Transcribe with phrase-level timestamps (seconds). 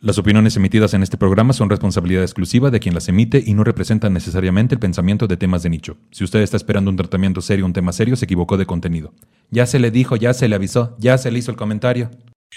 [0.00, 3.64] Las opiniones emitidas en este programa son responsabilidad exclusiva de quien las emite y no
[3.64, 5.96] representan necesariamente el pensamiento de temas de nicho.
[6.10, 9.14] Si usted está esperando un tratamiento serio, un tema serio, se equivocó de contenido.
[9.50, 12.10] Ya se le dijo, ya se le avisó, ya se le hizo el comentario.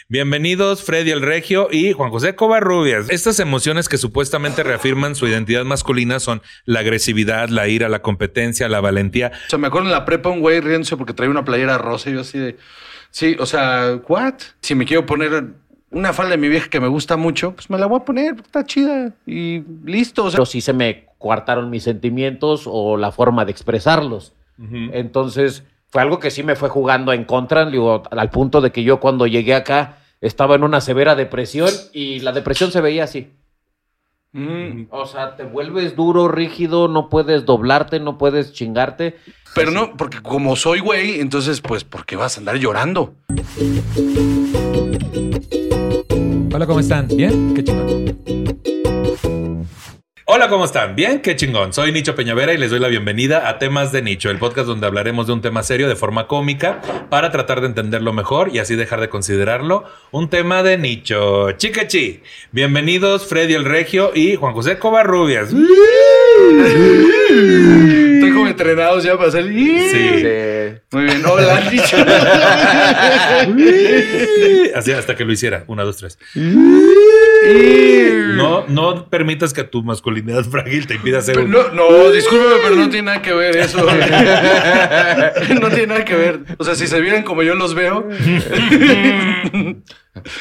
[0.09, 3.09] Bienvenidos Freddy el Regio y Juan José Covarrubias.
[3.09, 8.67] Estas emociones que supuestamente reafirman su identidad masculina son la agresividad, la ira, la competencia,
[8.67, 9.31] la valentía.
[9.47, 12.09] O sea, me acuerdo en la prepa un güey riéndose porque traía una playera rosa
[12.09, 12.57] y yo así de...
[13.09, 14.35] Sí, o sea, ¿what?
[14.61, 15.53] Si me quiero poner
[15.97, 18.35] una falda de mi vieja que me gusta mucho, pues me la voy a poner,
[18.35, 20.25] está chida y listo.
[20.25, 24.33] O sea, pero sí se me coartaron mis sentimientos o la forma de expresarlos.
[24.93, 28.83] Entonces, fue algo que sí me fue jugando en contra, digo, al punto de que
[28.83, 33.31] yo cuando llegué acá estaba en una severa depresión y la depresión se veía así.
[34.33, 39.15] mm, O sea, te vuelves duro, rígido, no puedes doblarte, no puedes chingarte.
[39.53, 43.13] pero no, porque como soy güey, entonces, pues, ¿por qué vas a andar llorando?
[46.53, 47.07] Hola, ¿cómo están?
[47.07, 47.53] ¿Bien?
[47.53, 48.17] Qué chingón.
[50.29, 50.93] Hola, ¿cómo están?
[50.93, 51.71] Bien, qué chingón.
[51.71, 54.85] Soy Nicho Peñavera y les doy la bienvenida a Temas de Nicho, el podcast donde
[54.85, 58.75] hablaremos de un tema serio de forma cómica para tratar de entenderlo mejor y así
[58.75, 61.53] dejar de considerarlo un tema de nicho.
[61.53, 65.53] Chiquechi, bienvenidos Freddy el Regio y Juan José Covarrubias.
[68.17, 69.89] Estoy como entrenados ya para salir.
[69.91, 70.77] Sí.
[70.91, 71.97] Muy bien, hola, dicho.
[74.75, 75.63] Así hasta que lo hiciera.
[75.67, 76.17] Una, dos, tres.
[77.47, 81.51] No, no permitas que tu masculinidad frágil te impida ser un...
[81.51, 83.77] No, no, discúlpeme, pero no tiene nada que ver eso.
[85.61, 86.41] no tiene nada que ver.
[86.57, 88.07] O sea, si se vieran como yo los veo,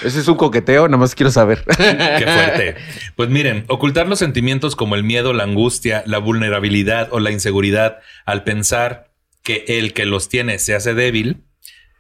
[0.03, 1.63] Ese es un coqueteo, nada más quiero saber.
[1.67, 2.77] Qué fuerte.
[3.15, 7.99] Pues miren, ocultar los sentimientos como el miedo, la angustia, la vulnerabilidad o la inseguridad
[8.25, 9.11] al pensar
[9.43, 11.45] que el que los tiene se hace débil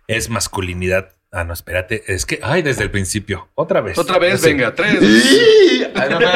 [0.08, 1.15] es masculinidad.
[1.36, 2.02] Ah, no, espérate.
[2.06, 3.50] Es que, ay, desde el principio.
[3.54, 3.98] Otra vez.
[3.98, 4.96] otra vez, venga, tres.
[5.94, 6.28] Ay, no, no,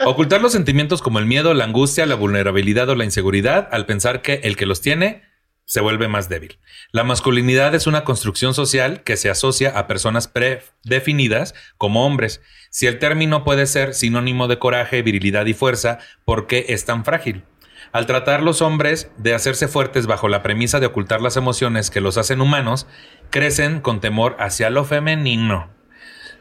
[0.00, 0.10] no.
[0.10, 4.22] Ocultar los sentimientos como el miedo, la angustia, la vulnerabilidad o la inseguridad al pensar
[4.22, 5.22] que el que los tiene
[5.66, 6.58] se vuelve más débil.
[6.90, 12.40] La masculinidad es una construcción social que se asocia a personas predefinidas como hombres.
[12.70, 17.04] Si el término puede ser sinónimo de coraje, virilidad y fuerza, ¿por qué es tan
[17.04, 17.44] frágil?
[17.92, 22.00] Al tratar los hombres de hacerse fuertes bajo la premisa de ocultar las emociones que
[22.00, 22.86] los hacen humanos,
[23.28, 25.68] crecen con temor hacia lo femenino.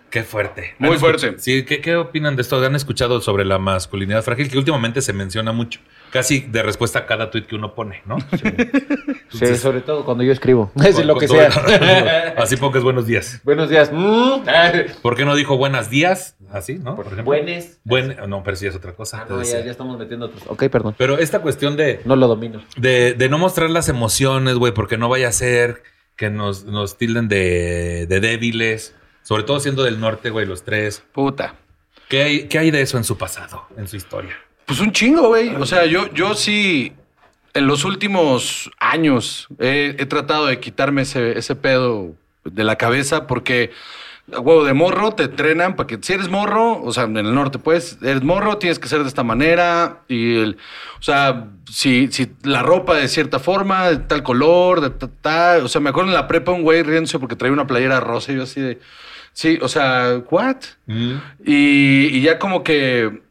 [0.09, 0.75] Qué fuerte.
[0.79, 1.35] Muy ¿Han fuerte.
[1.39, 2.63] Sí, ¿qué, ¿qué opinan de esto?
[2.65, 4.49] ¿Han escuchado sobre la masculinidad frágil?
[4.49, 5.81] Que últimamente se menciona mucho.
[6.11, 8.17] Casi de respuesta a cada tuit que uno pone, ¿no?
[9.29, 10.71] Sí, sobre todo cuando yo escribo.
[10.85, 12.33] Es Con- lo que todo- sea.
[12.37, 13.39] Así pocas buenos días.
[13.43, 13.91] Buenos días.
[13.93, 14.41] Mm.
[15.01, 16.35] ¿Por qué no dijo buenos días?
[16.51, 16.95] Así, ¿no?
[16.97, 17.25] Por ejemplo.
[17.25, 17.79] Buenes.
[17.85, 19.21] Buen, no, pero sí es otra cosa.
[19.21, 20.43] Ah, no, ya, ya estamos metiendo otros.
[20.47, 20.95] Ok, perdón.
[20.97, 22.61] Pero esta cuestión de, No lo domino.
[22.75, 25.81] de, de no mostrar las emociones, güey, porque no vaya a ser
[26.17, 28.93] que nos, nos tilden de, de débiles,
[29.23, 31.03] sobre todo siendo del norte, güey, los tres.
[31.13, 31.55] Puta.
[32.09, 34.35] ¿Qué hay, ¿Qué hay de eso en su pasado, en su historia?
[34.71, 35.53] Pues un chingo, güey.
[35.55, 36.93] O sea, yo, yo sí,
[37.53, 42.15] en los últimos años he, he tratado de quitarme ese, ese pedo
[42.45, 43.71] de la cabeza porque,
[44.29, 47.59] huevo, de morro te entrenan para que si eres morro, o sea, en el norte,
[47.59, 50.03] pues, eres morro, tienes que ser de esta manera.
[50.07, 50.57] Y, el,
[50.97, 55.57] o sea, si, si la ropa de cierta forma, de tal color, de ta, ta.
[55.65, 58.31] O sea, me acuerdo en la prepa un güey riéndose porque traía una playera rosa
[58.31, 58.79] y yo así de.
[59.33, 60.59] Sí, o sea, ¿what?
[60.87, 63.30] Y, y ya como que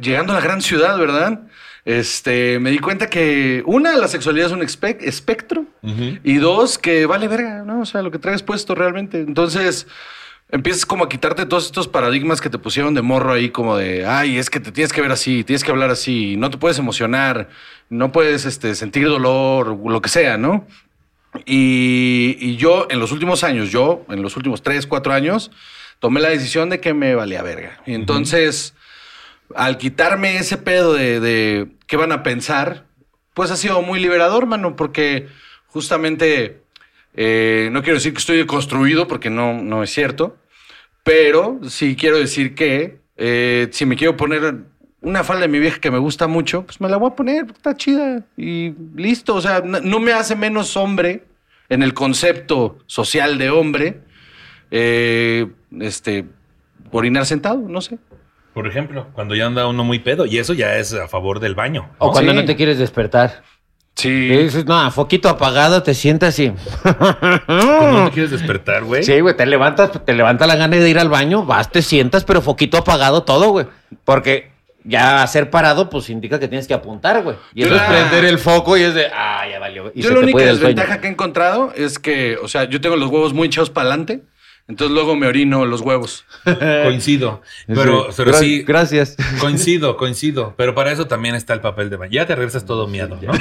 [0.00, 1.40] llegando a la gran ciudad, ¿verdad?
[1.84, 5.64] Este, me di cuenta que una, la sexualidad es un espe- espectro
[6.22, 7.80] y dos, que vale verga, ¿no?
[7.80, 9.20] O sea, lo que traes puesto realmente.
[9.20, 9.86] Entonces,
[10.50, 14.04] empiezas como a quitarte todos estos paradigmas que te pusieron de morro ahí, como de,
[14.04, 16.78] ay, es que te tienes que ver así, tienes que hablar así, no te puedes
[16.78, 17.48] emocionar,
[17.88, 20.66] no puedes este, sentir dolor, lo que sea, ¿no?
[21.46, 25.50] Y, y yo, en los últimos años, yo, en los últimos tres, cuatro años,
[26.00, 27.80] tomé la decisión de que me valía verga.
[27.86, 28.74] Y entonces,
[29.54, 32.86] al quitarme ese pedo de, qué van a pensar,
[33.34, 35.28] pues ha sido muy liberador, mano, porque
[35.66, 36.62] justamente,
[37.14, 40.36] eh, no quiero decir que estoy construido, porque no, no es cierto,
[41.02, 44.64] pero sí quiero decir que eh, si me quiero poner
[45.00, 47.46] una falda de mi vieja que me gusta mucho, pues me la voy a poner,
[47.46, 49.34] está chida y listo.
[49.34, 51.24] O sea, no, no me hace menos hombre
[51.68, 54.00] en el concepto social de hombre.
[54.70, 55.46] eh,
[55.80, 56.26] este,
[56.90, 57.98] orinar sentado, no sé.
[58.58, 60.26] Por ejemplo, cuando ya anda uno muy pedo.
[60.26, 61.90] Y eso ya es a favor del baño.
[61.98, 62.36] O cuando Sí.
[62.38, 63.42] no te quieres despertar.
[63.94, 64.08] Sí.
[64.08, 66.52] Y dices, no, foquito apagado, te sientas y.
[66.82, 69.02] Cuando no te quieres despertar, güey.
[69.02, 72.24] Sí, güey, te levantas, te levanta la gana de ir al baño, vas, te sientas,
[72.24, 73.66] pero foquito apagado todo, güey.
[74.04, 74.50] Porque
[74.84, 77.36] ya hacer parado, pues indica que tienes que apuntar, güey.
[77.54, 79.92] Y eso es prender el foco y es de, ah, ya valió.
[79.94, 82.80] Y yo se la te única desventaja que he encontrado es que, o sea, yo
[82.80, 84.22] tengo los huevos muy echados para adelante,
[84.68, 86.24] entonces luego me orino los huevos.
[86.44, 87.42] Coincido.
[87.66, 88.62] Pero, pero Gra- sí.
[88.62, 89.16] Gracias.
[89.40, 90.54] Coincido, coincido.
[90.56, 92.12] Pero para eso también está el papel de baño.
[92.12, 93.32] Ya te regresas todo miado, ¿no?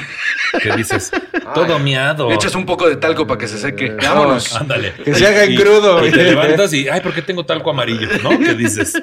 [0.61, 1.11] Que dices,
[1.53, 2.29] todo miado.
[2.29, 3.89] Le echas un poco de talco para que se seque.
[3.91, 4.55] Vámonos.
[4.59, 4.93] Ándale.
[5.03, 6.05] Que se haga en crudo.
[6.07, 8.07] Y te levantas y, ay, ¿por qué tengo talco amarillo?
[8.23, 8.29] ¿No?
[8.39, 8.93] ¿Qué dices?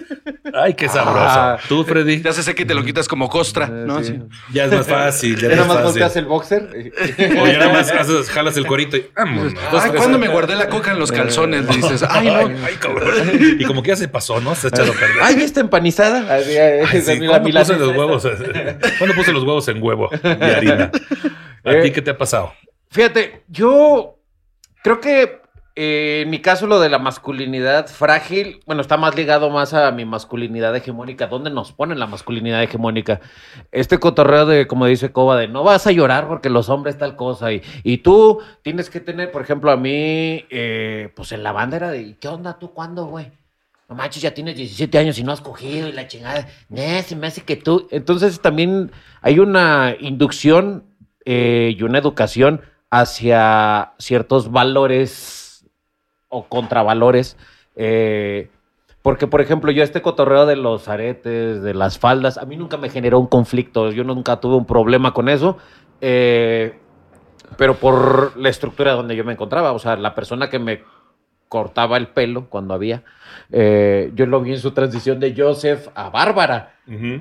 [0.55, 1.19] Ay, qué sabroso.
[1.19, 1.59] Ah.
[1.69, 4.03] Tú, Freddy, Ya se seca y te lo quitas como costra, ¿no?
[4.03, 4.19] sí.
[4.53, 5.37] Ya es más fácil.
[5.37, 6.69] Ya Ya es nada más volteas el boxer.
[7.41, 9.53] O ya nada más haces, jalas el corito y vámonos.
[9.73, 11.69] Ay, ¿cuándo me guardé la coca en los calzones?
[11.69, 12.67] Dices, ay, no.
[12.67, 13.13] Ay, cabrón.
[13.59, 14.55] Y como que ya se pasó, ¿no?
[14.55, 15.17] Se ha echado a perder.
[15.23, 16.35] Ay, ¿está empanizada?
[16.37, 17.27] Así, Ay, sí.
[17.27, 17.99] ¿Cuándo puse los esta.
[17.99, 18.23] huevos?
[18.99, 20.91] ¿Cuándo puse los huevos en huevo y harina?
[21.65, 21.83] ¿A Eh.
[21.83, 22.53] ti qué te ha pasado?
[22.91, 24.19] Fíjate, yo
[24.83, 25.41] creo que
[25.77, 29.91] eh, en mi caso lo de la masculinidad frágil, bueno, está más ligado más a
[29.91, 31.27] mi masculinidad hegemónica.
[31.27, 33.21] ¿Dónde nos ponen la masculinidad hegemónica?
[33.73, 37.17] Este cotorreo de, como dice Coba, de no vas a llorar porque los hombres tal
[37.17, 37.53] cosa.
[37.53, 41.77] Y, y tú tienes que tener, por ejemplo, a mí, eh, pues en la banda
[41.79, 43.33] era de, ¿qué onda tú cuándo, güey?
[43.89, 46.47] No manches, ya tienes 17 años y no has cogido y la chingada.
[46.69, 47.89] Ne, se me hace que tú.
[47.91, 50.85] Entonces también hay una inducción
[51.25, 55.44] eh, y una educación hacia ciertos valores
[56.35, 57.37] o contravalores.
[57.77, 58.51] eh,
[59.03, 62.79] porque, por ejemplo, yo este cotorreo de los aretes, de las faldas, a mí nunca
[62.79, 63.93] me generó un conflicto.
[63.93, 65.59] Yo nunca tuve un problema con eso.
[66.01, 66.79] eh,
[67.59, 69.73] pero por la estructura donde yo me encontraba.
[69.73, 70.83] O sea, la persona que me
[71.49, 73.05] cortaba el pelo cuando había.
[73.53, 76.75] eh, yo lo vi en su transición de Joseph a Bárbara,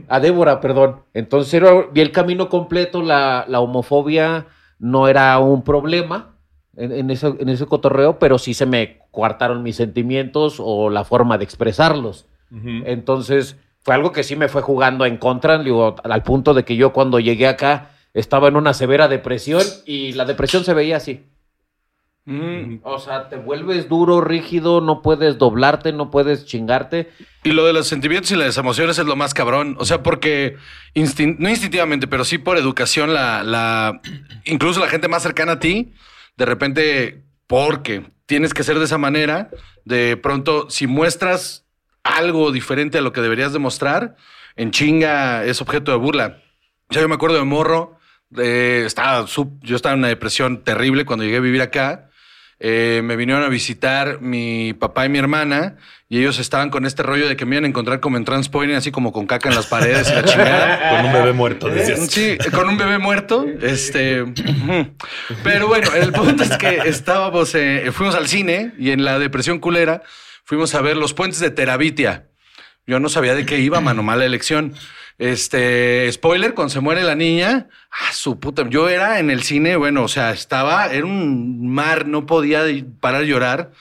[0.07, 1.01] a Débora, perdón.
[1.13, 1.61] Entonces
[1.93, 4.47] vi el camino completo, la, la homofobia
[4.79, 6.37] no era un problema
[6.75, 11.05] en, en ese, en ese cotorreo, pero sí se me coartaron mis sentimientos o la
[11.05, 12.25] forma de expresarlos.
[12.51, 16.75] Entonces fue algo que sí me fue jugando en contra, digo, al punto de que
[16.75, 21.23] yo cuando llegué acá estaba en una severa depresión y la depresión se veía así.
[22.25, 22.77] Mm.
[22.83, 27.09] O sea, te vuelves duro, rígido, no puedes doblarte, no puedes chingarte.
[27.43, 29.75] Y lo de los sentimientos y las emociones es lo más cabrón.
[29.79, 30.55] O sea, porque
[30.95, 34.01] instin- no instintivamente, pero sí por educación, la, la,
[34.45, 35.93] incluso la gente más cercana a ti,
[36.37, 39.49] de repente, porque tienes que ser de esa manera,
[39.85, 41.65] de pronto, si muestras
[42.03, 44.15] algo diferente a lo que deberías demostrar,
[44.55, 46.41] en chinga es objeto de burla.
[46.89, 47.97] Sea, yo me acuerdo de morro,
[48.35, 52.09] estaba yo estaba en una depresión terrible cuando llegué a vivir acá.
[52.65, 55.75] Eh, me vinieron a visitar mi papá y mi hermana
[56.07, 58.73] y ellos estaban con este rollo de que me iban a encontrar como en Transpoint,
[58.73, 60.89] así como con caca en las paredes y la chingada.
[60.95, 62.07] Con un bebé muerto, decías.
[62.09, 63.45] Sí, con un bebé muerto.
[63.61, 64.23] Este,
[65.43, 69.59] pero bueno, el punto es que estábamos, eh, fuimos al cine y en la depresión
[69.59, 70.01] culera
[70.45, 72.29] fuimos a ver los puentes de Terabitia.
[72.87, 74.73] Yo no sabía de qué iba, mano, mala elección.
[75.17, 79.75] Este, spoiler, cuando se muere la niña, ah, su puta, yo era en el cine,
[79.75, 82.63] bueno, o sea, estaba, era un mar, no podía
[82.99, 83.71] parar de llorar.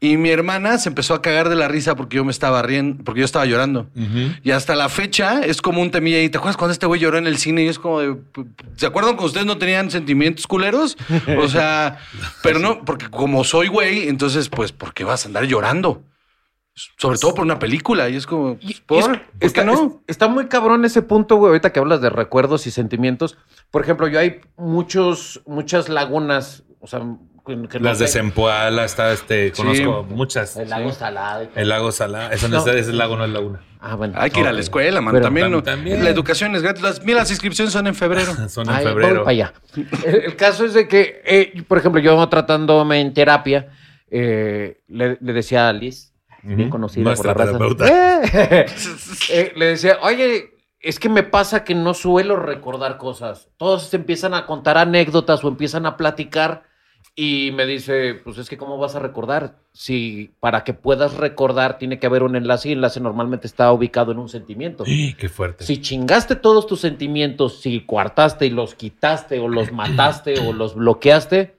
[0.00, 3.02] Y mi hermana se empezó a cagar de la risa porque yo me estaba riendo,
[3.02, 3.88] porque yo estaba llorando.
[4.44, 6.22] Y hasta la fecha es como un temilla.
[6.22, 7.64] ¿Y te acuerdas cuando este güey lloró en el cine?
[7.64, 8.16] Y es como de.
[8.76, 10.96] ¿Se acuerdan cuando ustedes no tenían sentimientos culeros?
[11.36, 11.98] O sea,
[12.44, 16.04] pero no, porque como soy güey, entonces, pues, ¿por qué vas a andar llorando?
[16.96, 18.08] Sobre todo por una película.
[18.08, 18.98] Y es como, pues, ¿por?
[18.98, 19.72] Es- ¿Por está, qué no?
[19.72, 23.36] es- está muy cabrón ese punto, güey, ahorita que hablas de recuerdos y sentimientos.
[23.70, 27.00] Por ejemplo, yo hay muchos, muchas lagunas, o sea,
[27.46, 28.08] que, que no Las de.
[28.08, 30.56] Zempoala, está este, conozco muchas.
[30.56, 31.44] El lago salado.
[31.44, 31.58] y todo.
[31.60, 32.30] El lago Salá.
[32.32, 32.70] Eso no, No.
[32.70, 33.60] es, ese lago, no es laguna.
[33.80, 34.14] Ah, bueno.
[34.18, 35.14] Hay que ir a la escuela, man.
[35.14, 36.04] Pero también, tam- no- también.
[36.04, 36.82] La educación es gratis.
[36.82, 38.34] Las, mira, las inscripciones son en febrero.
[38.48, 39.24] Son en Ay, febrero.
[39.24, 39.52] voy para allá.
[40.04, 43.68] El, el caso es de que, eh, por ejemplo, yo tratándome en terapia,
[44.10, 47.86] eh, le, le decía a Liz, bien conocida Nuestra por la terapeuta.
[48.22, 48.66] Eh,
[49.30, 53.48] eh, le decía, oye, es que me pasa que no suelo recordar cosas.
[53.56, 56.62] Todos se empiezan a contar anécdotas o empiezan a platicar
[57.20, 59.56] y me dice, pues es que cómo vas a recordar.
[59.72, 63.72] Si para que puedas recordar tiene que haber un enlace y el enlace normalmente está
[63.72, 64.84] ubicado en un sentimiento.
[64.84, 65.64] Qué fuerte.
[65.64, 70.76] Si chingaste todos tus sentimientos, si coartaste y los quitaste o los mataste o los
[70.76, 71.57] bloqueaste,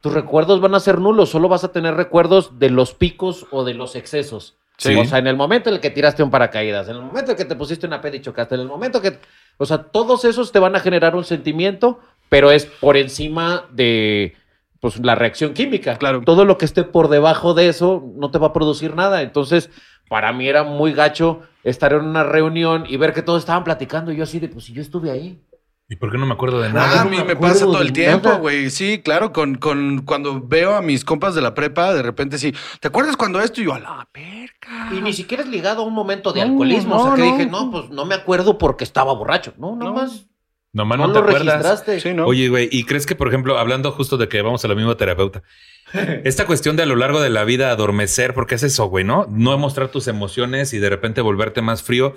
[0.00, 1.30] tus recuerdos van a ser nulos.
[1.30, 4.56] Solo vas a tener recuerdos de los picos o de los excesos.
[4.78, 4.94] Sí.
[4.94, 7.36] O sea, en el momento en el que tiraste un paracaídas, en el momento en
[7.36, 9.18] el que te pusiste una peda y chocaste, en el momento que...
[9.58, 11.98] O sea, todos esos te van a generar un sentimiento,
[12.28, 14.36] pero es por encima de
[14.80, 15.96] pues, la reacción química.
[15.96, 16.20] Claro.
[16.24, 19.22] Todo lo que esté por debajo de eso no te va a producir nada.
[19.22, 19.70] Entonces,
[20.08, 24.12] para mí era muy gacho estar en una reunión y ver que todos estaban platicando
[24.12, 25.40] y yo así de, pues si yo estuve ahí.
[25.88, 27.00] ¿Y por qué no me acuerdo de Ah, nada?
[27.02, 28.40] a no mí me pasa todo el tiempo, nada.
[28.40, 28.70] güey.
[28.70, 32.52] Sí, claro, con, con cuando veo a mis compas de la prepa, de repente sí.
[32.80, 33.60] ¿Te acuerdas cuando esto?
[33.60, 34.90] Y yo, a la verga.
[34.92, 36.96] Y ni siquiera es ligado a un momento de No, alcoholismo.
[36.96, 37.36] o sea, que no.
[37.36, 39.52] dije, no, pues no me acuerdo porque estaba borracho.
[39.58, 39.84] No, No.
[39.86, 40.26] nomás
[40.72, 41.46] Nomás no, no, te lo acuerdas.
[41.62, 42.00] registraste.
[42.00, 42.26] Sí, ¿no?
[42.26, 44.94] Oye, güey, ¿y crees que, por ejemplo, hablando justo de que vamos a la misma
[44.96, 45.42] terapeuta,
[46.24, 49.26] esta cuestión de a lo largo de la vida adormecer, porque es eso, güey, ¿no?
[49.30, 52.14] No mostrar tus emociones y de repente volverte más frío,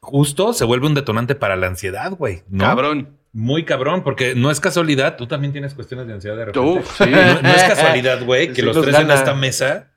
[0.00, 2.64] justo se vuelve un detonante para la ansiedad, güey, ¿no?
[2.64, 3.16] Cabrón.
[3.32, 6.68] Muy cabrón, porque no es casualidad, tú también tienes cuestiones de ansiedad de repente.
[6.80, 7.08] Uf, sí.
[7.10, 9.92] No, no es casualidad, güey, que Sí los tres en esta mesa,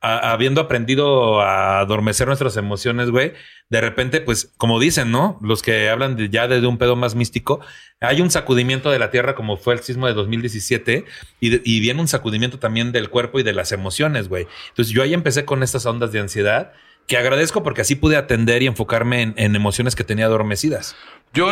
[0.00, 3.32] a- habiendo aprendido a adormecer nuestras emociones, güey,
[3.70, 5.36] de repente, pues, como dicen, ¿no?
[5.42, 7.58] Los que hablan de, ya de un pedo más místico,
[8.00, 11.04] hay un sacudimiento de la Tierra como fue el sismo de 2017
[11.40, 14.46] y, de- y viene un sacudimiento también del cuerpo y de las emociones, güey.
[14.68, 16.72] Entonces yo ahí empecé con estas ondas de ansiedad
[17.10, 20.94] que agradezco porque así pude atender y enfocarme en, emociones que tenía adormecidas.
[21.34, 21.50] Yo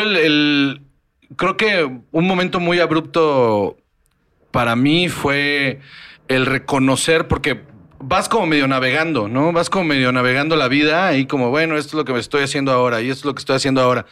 [1.35, 3.77] creo que un momento muy abrupto
[4.53, 5.81] para mí fue
[6.29, 7.65] el reconocer, porque
[7.99, 9.51] vas como medio navegando, ¿no?
[9.51, 12.45] Vas como medio navegando la vida y como, bueno, esto es lo que me estoy
[12.45, 14.07] haciendo ahora y esto es lo que estoy haciendo ahora.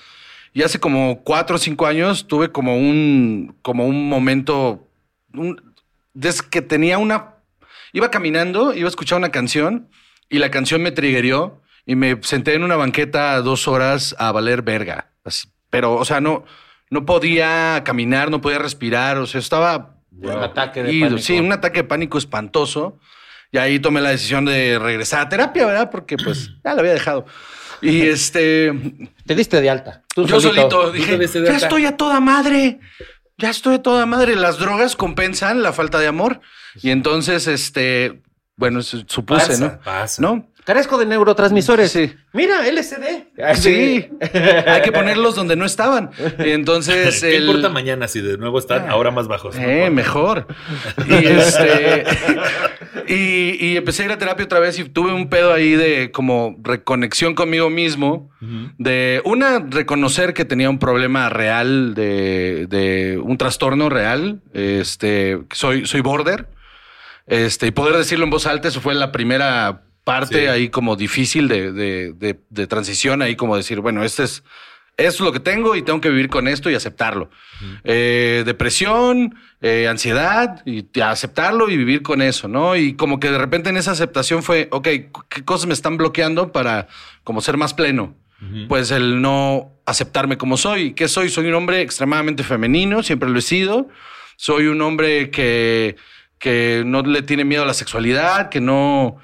[0.53, 4.85] Y hace como cuatro o cinco años tuve como un, como un momento,
[6.13, 7.37] desde que tenía una,
[7.93, 9.89] iba caminando, iba a escuchar una canción
[10.29, 14.63] y la canción me triggerió y me senté en una banqueta dos horas a valer
[14.63, 15.13] verga.
[15.25, 16.45] Así, pero, o sea, no,
[16.91, 19.97] no podía caminar, no podía respirar, o sea, estaba...
[20.11, 21.19] Un ataque de pánico.
[21.19, 22.99] Sí, un ataque de pánico espantoso.
[23.53, 25.91] Y ahí tomé la decisión de regresar a terapia, ¿verdad?
[25.91, 27.27] Porque pues ya la había dejado.
[27.83, 28.73] Y este,
[29.27, 30.03] Te diste de alta.
[30.15, 31.57] Tú yo solito dije, ya alta".
[31.57, 32.81] estoy a toda madre.
[33.39, 34.35] Ya estoy a toda madre.
[34.37, 36.41] Las drogas compensan la falta de amor.
[36.83, 38.23] Y entonces, este,
[38.57, 39.81] bueno, su- supuse, Pasa, ¿no?
[39.83, 40.23] pasa.
[40.23, 40.47] ¿No?
[40.65, 41.93] Carezco de neurotransmisores.
[41.93, 42.13] Sí.
[42.33, 43.29] Mira, LSD.
[43.55, 44.09] Sí.
[44.67, 46.11] Hay que ponerlos donde no estaban.
[46.45, 47.21] Y entonces.
[47.21, 49.55] ¿Qué el- importa mañana si de nuevo están ahora más bajos?
[49.57, 50.49] Eh, mejor.
[51.09, 52.05] Y este.
[53.07, 56.11] y, y empecé a ir a terapia otra vez y tuve un pedo ahí de
[56.11, 58.31] como reconexión conmigo mismo.
[58.79, 64.41] De una, reconocer que tenía un problema real, de, de un trastorno real.
[64.53, 66.49] Este, soy, soy border.
[67.27, 70.47] Este, y poder decirlo en voz alta, eso fue la primera parte Sí.
[70.47, 74.45] ahí como difícil de, de- de- de transición, ahí como decir, bueno, este es,
[74.97, 77.29] esto es lo que tengo y tengo que vivir con esto y aceptarlo.
[77.85, 82.77] Eh, depresión, eh, ansiedad, y aceptarlo y vivir con eso, ¿no?
[82.77, 84.85] Y como que de repente en esa aceptación fue, ok,
[85.29, 86.87] ¿qué cosas me están bloqueando para
[87.25, 88.15] como ser más pleno?
[88.69, 90.93] Pues el no aceptarme como soy.
[90.93, 91.31] ¿Qué soy?
[91.31, 93.89] Soy un hombre extremadamente femenino, siempre lo he sido.
[94.37, 95.97] Soy un hombre que,
[96.39, 99.17] que no le tiene miedo a la sexualidad, que no,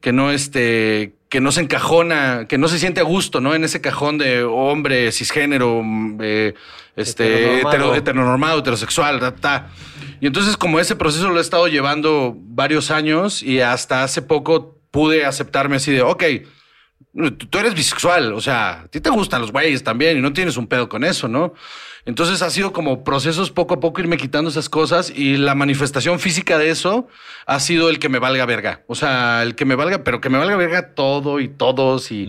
[0.00, 3.54] que no este, que no se encajona, que no se siente a gusto, ¿no?
[3.54, 6.54] En ese cajón de hombre cisgénero, mm, eh,
[6.96, 7.26] este,
[7.60, 7.68] Heteronormado.
[7.76, 9.68] hetero- heteronormado, heterosexual, ta, ta.
[10.20, 14.78] Y entonces como ese proceso lo he estado llevando varios años y hasta hace poco
[14.90, 16.22] pude aceptarme así de, ok,
[17.16, 20.56] tú eres bisexual, o sea, a ti te gustan los güeyes también y no tienes
[20.56, 21.54] un pedo con eso, ¿no?
[22.04, 26.20] Entonces ha sido como procesos poco a poco irme quitando esas cosas y la manifestación
[26.20, 27.08] física de eso
[27.46, 28.84] ha sido el que me valga verga.
[28.86, 32.28] O sea, el que me valga, pero que me valga verga todo y todos y,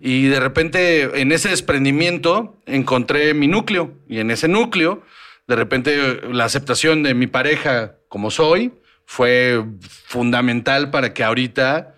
[0.00, 5.02] y de repente en ese desprendimiento encontré mi núcleo y en ese núcleo
[5.46, 8.72] de repente la aceptación de mi pareja como soy
[9.04, 9.62] fue
[10.06, 11.94] fundamental para que ahorita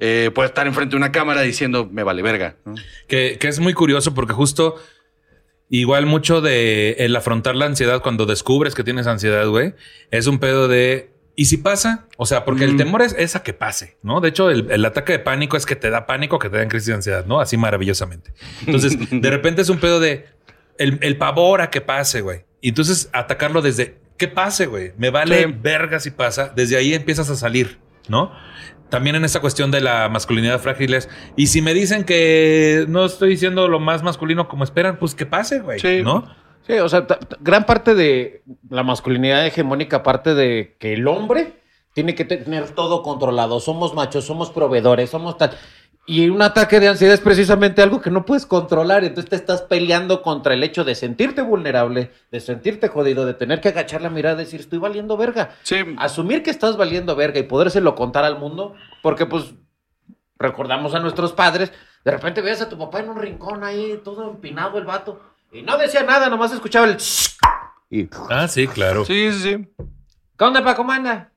[0.00, 2.56] eh, pueda estar enfrente de una cámara diciendo me vale verga.
[2.64, 2.74] ¿no?
[3.08, 4.76] Que, que es muy curioso porque justo
[5.68, 9.74] igual mucho de el afrontar la ansiedad cuando descubres que tienes ansiedad, güey,
[10.10, 12.06] es un pedo de ¿y si pasa?
[12.16, 14.20] O sea, porque el temor es, es a que pase, ¿no?
[14.20, 16.68] De hecho, el, el ataque de pánico es que te da pánico, que te da
[16.68, 17.40] crisis de ansiedad, ¿no?
[17.40, 18.32] Así maravillosamente.
[18.66, 20.26] Entonces, de repente es un pedo de
[20.78, 22.44] el, el pavor a que pase, güey.
[22.60, 24.92] Y entonces atacarlo desde que pase, güey.
[24.96, 25.54] Me vale Sí.
[25.60, 26.52] verga si pasa.
[26.54, 28.30] Desde ahí empiezas a salir, ¿no?
[28.90, 33.04] También en esta cuestión de la masculinidad frágil es, y si me dicen que no
[33.04, 36.02] estoy diciendo lo más masculino como esperan, pues que pase, güey, Sí.
[36.02, 36.24] ¿no?
[36.66, 37.06] Sí, o sea,
[37.40, 41.60] gran parte de la masculinidad hegemónica parte de que el hombre
[41.92, 43.60] tiene que tener todo controlado.
[43.60, 45.50] Somos machos, somos proveedores, somos tal.
[46.06, 49.04] Y un ataque de ansiedad es precisamente algo que no puedes controlar.
[49.04, 53.60] Entonces te estás peleando contra el hecho de sentirte vulnerable, de sentirte jodido, de tener
[53.62, 55.56] que agachar la mirada y decir, estoy valiendo verga.
[55.62, 59.54] Sí, Asumir que estás valiendo verga y podérselo contar al mundo, porque pues
[60.38, 61.72] recordamos a nuestros padres,
[62.04, 65.20] de repente ves a tu papá en un rincón ahí, todo empinado el vato,
[65.52, 66.98] y no decía nada, nomás escuchaba el...
[67.88, 69.06] y, Ah, sí, claro.
[69.06, 69.74] sí, sí, sí.
[70.36, 71.32] ¿Qué onda, pa' cómo anda?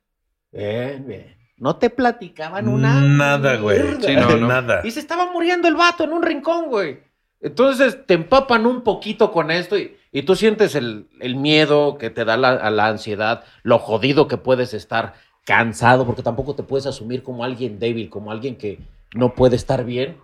[0.52, 1.37] Bien, bien.
[1.58, 3.02] No te platicaban una.
[3.02, 3.80] Nada, güey.
[4.00, 4.48] Sí, no, no.
[4.48, 4.82] Nada.
[4.84, 7.00] Y se estaba muriendo el vato en un rincón, güey.
[7.42, 12.10] Entonces te empapan un poquito con esto y, y tú sientes el, el miedo que
[12.10, 15.14] te da la, a la ansiedad, lo jodido que puedes estar
[15.46, 18.80] cansado, porque tampoco te puedes asumir como alguien débil, como alguien que
[19.14, 20.18] no puede estar bien.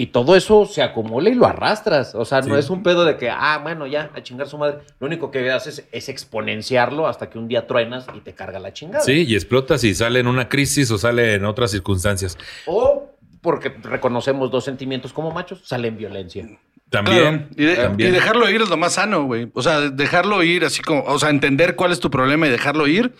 [0.00, 2.14] Y todo eso se acumula y lo arrastras.
[2.14, 4.78] O sea, no es un pedo de que, ah, bueno, ya, a chingar su madre.
[5.00, 8.72] Lo único que haces es exponenciarlo hasta que un día truenas y te carga la
[8.72, 9.04] chingada.
[9.04, 12.38] Sí, y explotas y sale en una crisis o sale en otras circunstancias.
[12.66, 13.10] O
[13.42, 16.48] porque reconocemos dos sentimientos como machos, sale en violencia.
[16.90, 17.18] También.
[17.20, 18.10] Claro, Y, de- también.
[18.10, 19.50] y dejarlo ir es lo más sano, güey.
[19.52, 22.86] O sea, dejarlo ir así como, o sea, entender cuál es tu problema y dejarlo
[22.86, 23.14] ir,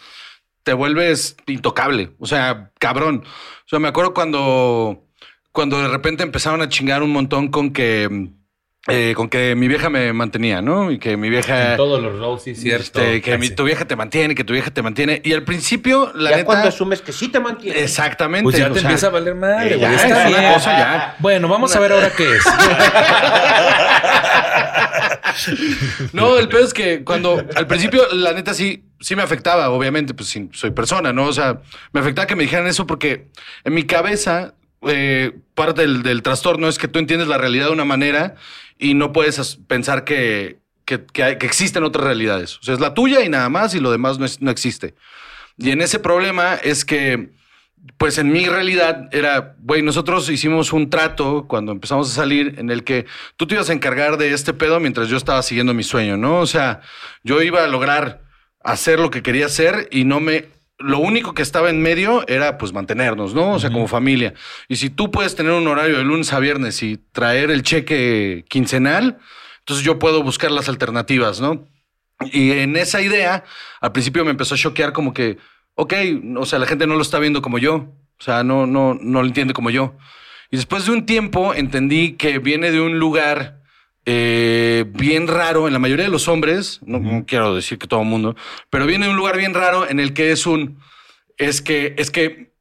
[0.63, 2.13] te vuelves intocable.
[2.21, 3.25] O sea, cabrón.
[3.25, 5.08] O sea, me acuerdo cuando,
[5.59, 8.29] cuando de repente empezaron a chingar un montón con que,
[8.87, 10.93] eh, con que mi vieja me mantenía, ¿no?
[10.93, 11.73] Y que mi vieja...
[11.73, 13.01] En todos los roles, sí, cierto.
[13.01, 15.21] este, que mi- tu vieja te mantiene, que tu vieja te mantiene.
[15.25, 16.47] Y al principio, la ya neta...
[16.47, 17.77] cuando asumes que sí te mantiene.
[17.81, 18.45] Exactamente.
[18.45, 19.95] Pues ya te sea, empieza a valer madre, eh, güey.
[19.97, 21.17] es una cosa ya.
[21.19, 22.45] Bueno, vamos a ver ahora qué es.
[26.13, 30.15] No, el peor es que cuando al principio, la neta sí, sí me afectaba, obviamente,
[30.15, 31.27] pues sí, soy persona, ¿no?
[31.27, 31.61] O sea,
[31.93, 33.29] me afectaba que me dijeran eso porque
[33.65, 37.73] en mi cabeza, eh, parte del, del trastorno es que tú entiendes la realidad de
[37.73, 38.37] una manera
[38.79, 42.59] y no puedes pensar que, que, que existen otras realidades.
[42.59, 44.95] O sea, es la tuya y nada más y lo demás no, no existe.
[45.59, 47.31] Y en ese problema es que,
[47.97, 52.71] pues en mi realidad era, güey, nosotros hicimos un trato cuando empezamos a salir en
[52.71, 53.07] el que
[53.37, 56.39] tú te ibas a encargar de este pedo mientras yo estaba siguiendo mi sueño, ¿no?
[56.39, 56.81] O sea,
[57.25, 58.23] yo iba a lograr
[58.63, 60.47] hacer lo que quería hacer y no me...
[60.79, 63.53] Lo único que estaba en medio era pues mantenernos, ¿no?
[63.53, 64.35] O sea, como familia.
[64.69, 68.45] Y si tú puedes tener un horario de lunes a viernes y traer el cheque
[68.49, 69.19] quincenal,
[69.61, 71.69] entonces yo puedo buscar las alternativas, ¿no?
[72.33, 73.45] Y en esa idea,
[73.81, 75.39] al principio me empezó a choquear como que,
[75.75, 75.95] ok,
[76.37, 77.95] o sea, la gente no lo está viendo como yo.
[78.19, 79.97] O sea, no, no, no lo entiende como yo.
[80.51, 83.58] Y después de un tiempo entendí que viene de un lugar
[84.11, 88.01] eh, bien raro en la mayoría de los hombres, no, no quiero decir que todo
[88.01, 88.37] el mundo,
[88.71, 90.79] pero viene de un lugar bien raro en el que es un,
[91.37, 92.55] es que, es que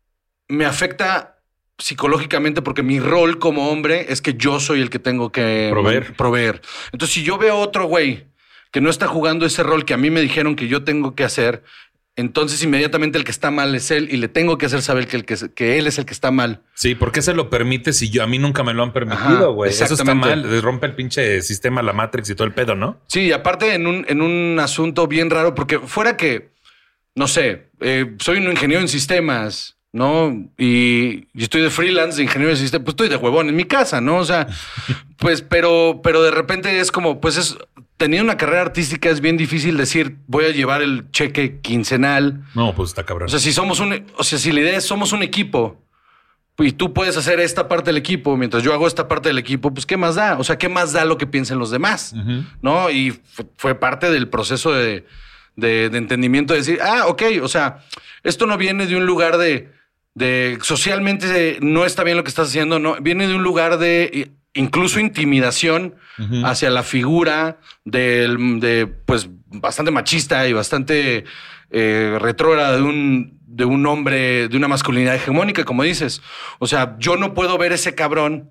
[0.50, 1.40] me afecta
[1.78, 6.16] psicológicamente porque mi rol como hombre es que yo soy el que tengo que Proveer.
[6.18, 6.62] proveer.
[6.92, 8.28] Entonces, si yo veo a otro güey
[8.72, 11.24] que no está jugando ese rol que a mí me dijeron que yo tengo que
[11.24, 11.64] hacer,
[12.18, 15.18] entonces inmediatamente el que está mal es él y le tengo que hacer saber que,
[15.18, 16.64] el que, que él es el que está mal.
[16.74, 19.54] Sí, ¿por qué se lo permite si yo a mí nunca me lo han permitido,
[19.54, 19.70] güey?
[19.70, 20.62] Eso está mal.
[20.62, 23.00] Rompe el pinche sistema, la Matrix y todo el pedo, ¿no?
[23.08, 26.50] Sí, y aparte en un, en un asunto bien raro, porque fuera que,
[27.14, 30.30] no sé, eh, soy un ingeniero en sistemas, ¿no?
[30.58, 33.66] Y, y estoy de freelance de ingeniero en sistemas, pues estoy de huevón en mi
[33.66, 34.18] casa, ¿no?
[34.18, 34.48] O sea,
[35.18, 37.58] pues, pero, pero de repente es como, pues es,
[37.98, 42.44] teniendo una carrera artística es bien difícil decir, voy a llevar el cheque quincenal.
[42.56, 43.26] No, pues está cabrón.
[43.26, 45.84] O sea, si somos un, o sea, si la idea es somos un equipo
[46.60, 49.74] y tú puedes hacer esta parte del equipo mientras yo hago esta parte del equipo,
[49.74, 50.38] pues ¿qué más da?
[50.40, 52.14] O sea, ¿qué más da lo que piensen los demás?
[52.62, 52.90] ¿no?
[52.90, 55.06] Y fu- fue parte del proceso de,
[55.56, 57.84] de- de entendimiento de decir, ah, ok, o sea,
[58.24, 59.72] esto no viene de un lugar de,
[60.18, 64.10] de socialmente no está bien lo que estás haciendo, no, viene de un lugar de
[64.14, 65.94] i- incluso intimidación
[66.46, 71.26] hacia la figura del, de, pues, bastante machista y bastante
[71.70, 76.22] eh, retrógrada de un, de un hombre, de una masculinidad hegemónica, como dices.
[76.58, 78.50] O sea, yo no puedo ver ese cabrón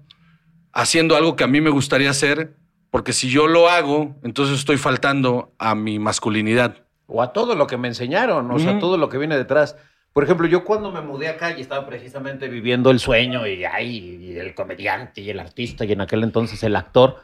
[0.72, 2.54] haciendo algo que a mí me gustaría hacer,
[2.90, 6.84] porque si yo lo hago, entonces estoy faltando a mi masculinidad.
[7.08, 9.76] O a todo lo que me enseñaron, o sea, todo lo que viene detrás.
[10.16, 14.18] Por ejemplo, yo cuando me mudé acá y estaba precisamente viviendo el sueño y ahí
[14.32, 17.16] y el comediante y el artista y en aquel entonces el actor,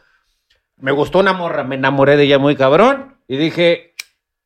[0.77, 3.95] me gustó una morra, me enamoré de ella muy cabrón y dije,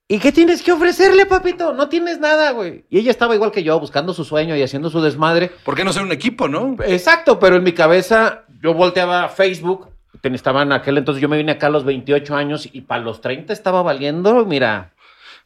[0.07, 1.73] ¿y qué tienes que ofrecerle, papito?
[1.73, 2.85] No tienes nada, güey.
[2.89, 5.51] Y ella estaba igual que yo, buscando su sueño y haciendo su desmadre.
[5.65, 6.77] ¿Por qué no ser un equipo, no?
[6.87, 9.89] Exacto, pero en mi cabeza yo volteaba a Facebook,
[10.23, 13.21] estaba en aquel entonces, yo me vine acá a los 28 años y para los
[13.21, 14.93] 30 estaba valiendo, mira,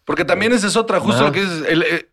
[0.05, 1.63] Porque también esa es otra, justo lo que es.
[1.67, 2.09] el- eh,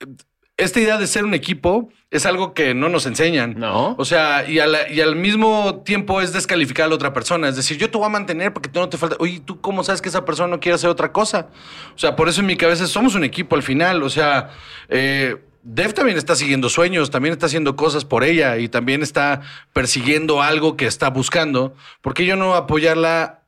[0.57, 3.55] esta idea de ser un equipo es algo que no nos enseñan.
[3.59, 3.95] ¿no?
[3.97, 7.47] O sea, y, a la- y al mismo tiempo es descalificar a la otra persona.
[7.47, 9.15] Es decir, yo te voy a mantener porque tú no te falta.
[9.19, 11.47] Oye, ¿tú cómo sabes que esa persona no quiere hacer otra cosa?
[11.95, 14.01] O sea, por eso en mi cabeza somos un equipo al final.
[14.03, 14.49] O sea,
[14.89, 19.41] eh, Dev también está siguiendo sueños, también está haciendo cosas por ella y también está
[19.73, 21.75] persiguiendo algo que está buscando.
[22.01, 23.41] ¿Por qué yo no apoyarla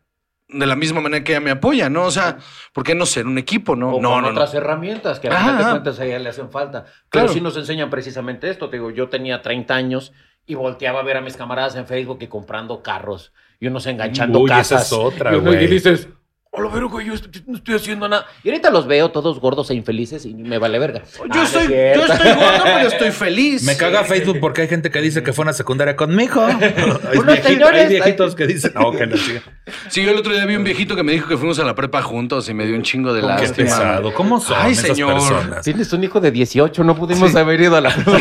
[0.50, 1.90] de la misma manera que ella me apoya?
[1.90, 2.06] ¿No?
[2.06, 2.38] O sea,
[2.74, 3.76] ¿por qué no ser un equipo?
[3.76, 4.28] No, o no, con no, no.
[4.32, 6.84] otras herramientas que a final de cuentas a ella le hacen falta.
[6.84, 7.30] Pero Claro.
[7.30, 8.70] sí nos enseñan precisamente esto.
[8.70, 10.12] Te digo, yo tenía 30 años
[10.46, 14.40] y volteaba a ver a mis camaradas en Facebook y comprando carros y unos enganchando
[14.40, 14.88] Uy, esa casas.
[14.88, 16.08] es otra, y, uno- y dices,
[16.52, 18.26] Hola, pero güey, yo estoy- no estoy haciendo nada.
[18.44, 21.04] Y ahorita los veo todos gordos e infelices y me vale verga.
[21.16, 22.08] Yo, Ah, no es estoy, cierto.
[22.08, 23.64] yo estoy gordo, pero estoy feliz.
[23.64, 26.44] Me caga Facebook porque hay gente que dice que fue a una secundaria conmigo.
[26.48, 29.44] hay, Unos viejito- señores, hay viejitos que dicen, no, que no, chica.
[29.90, 31.76] Sí, yo el otro día vi un viejito que me dijo que fuimos a la
[31.76, 33.56] prepa juntos y me dio un chingo de Qué lástima.
[33.68, 34.12] pesado.
[34.16, 35.14] ¿Cómo son Ay, esas señor.
[35.14, 35.64] personas?
[35.64, 38.16] Tienes un hijo de 18, no pudimos haber ido a la juntos.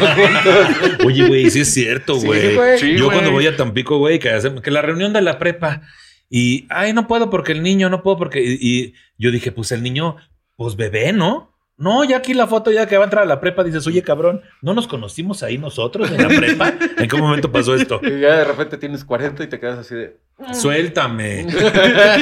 [1.07, 2.55] Oye, güey, sí es cierto, güey.
[2.55, 2.79] güey.
[2.79, 3.17] Sí, Yo güey.
[3.17, 5.81] cuando voy a Tampico, güey, que hacemos que la reunión de la prepa
[6.31, 9.83] y ay, no puedo porque el niño, no puedo porque y, yo dije, pues el
[9.83, 10.17] niño,
[10.57, 11.48] pues bebé, ¿no?
[11.79, 14.03] No, ya aquí la foto ya que va a entrar a la prepa dices, "Oye,
[14.03, 16.75] cabrón, ¿no nos conocimos ahí nosotros en la prepa?
[16.99, 18.01] ¿En qué momento pasó esto?
[18.03, 20.17] Y ya de repente tienes 40 y te quedas así de.
[20.53, 21.47] Suéltame.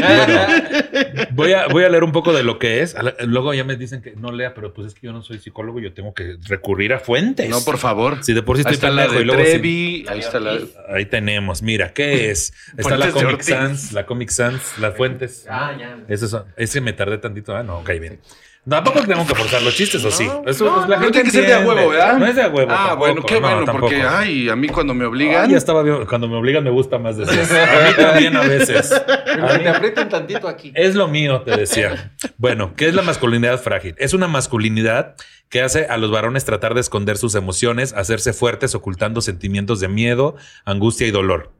[0.06, 2.96] Bueno, voy, a, voy a leer un poco de lo que es.
[3.26, 5.80] Luego ya me dicen que no lea, pero pues es que yo no soy psicólogo,
[5.80, 7.48] yo tengo que recurrir a fuentes.
[7.50, 8.22] No, por favor.
[8.24, 10.04] Si de por sí ahí estoy está la de y luego Trevi.
[10.08, 10.58] Ahí está la.
[10.88, 12.52] Ahí tenemos, mira, ¿qué es?
[12.78, 13.42] Está la Comic.
[13.42, 15.46] Sans, la Comic Sans, las fuentes.
[15.48, 15.98] Ah, ya.
[16.08, 18.20] Ese, son- ese me tardé tantito, ah, no, ok, bien.
[18.68, 20.28] Tampoco tengo que forzar los chistes, ¿o sí?
[20.44, 22.18] Eso, pues, la No gente tiene que ser de a huevo, ¿verdad?
[22.18, 22.70] No es de a huevo.
[22.72, 25.48] Ah, tampoco, bueno, qué no, bueno, porque, ay, a mí cuando me obligan.
[25.48, 26.04] ya estaba bien.
[26.06, 27.38] Cuando me obligan me gusta más decir.
[27.56, 28.90] A mí también a veces.
[29.40, 30.72] A mí- Te aprietan tantito aquí.
[30.74, 32.12] es lo mío, te decía.
[32.38, 33.94] Bueno, ¿qué es la masculinidad frágil?
[33.98, 35.14] Es una masculinidad
[35.48, 39.86] que hace a los varones tratar de esconder sus emociones, hacerse fuertes ocultando sentimientos de
[39.88, 41.52] miedo, angustia y dolor.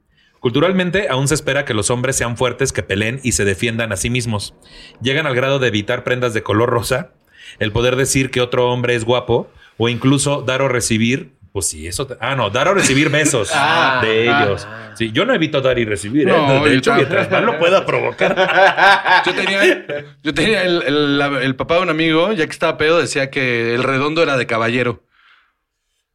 [0.47, 3.97] Culturalmente, aún se espera que los hombres sean fuertes, que peleen y se defiendan a
[3.97, 4.55] sí mismos.
[5.03, 7.11] Llegan al grado de evitar prendas de color rosa,
[7.59, 11.33] el poder decir que otro hombre es guapo o incluso dar o recibir.
[11.53, 12.07] Pues sí, eso.
[12.07, 14.69] te- ah, no, dar o recibir besos Ah, de ah, ellos.
[14.71, 14.93] ah.
[14.95, 16.29] Sí, yo no evito dar y recibir.
[16.29, 16.33] ¿eh?
[16.33, 18.37] No, de hecho, mientras más lo pueda provocar.
[19.27, 19.85] Yo tenía,
[20.23, 23.83] yo tenía el, el papá de un amigo, ya que estaba pedo, decía que el
[23.83, 25.03] redondo era de caballero.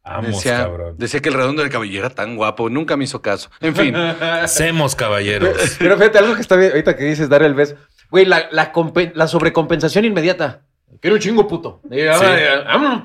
[0.04, 0.94] Vamos, Decía, cabrón.
[0.98, 3.50] decía que el redondo de caballero era tan guapo, nunca me hizo caso.
[3.60, 5.56] En fin, Hacemos, caballeros.
[5.78, 7.76] Pero fíjate, algo que está bien, ahorita que dices dar el beso.
[8.10, 10.62] Güey, la, la, compen- la sobrecompensación inmediata.
[11.00, 11.80] Quiero un chingo puto.
[11.90, 12.14] Y, ah,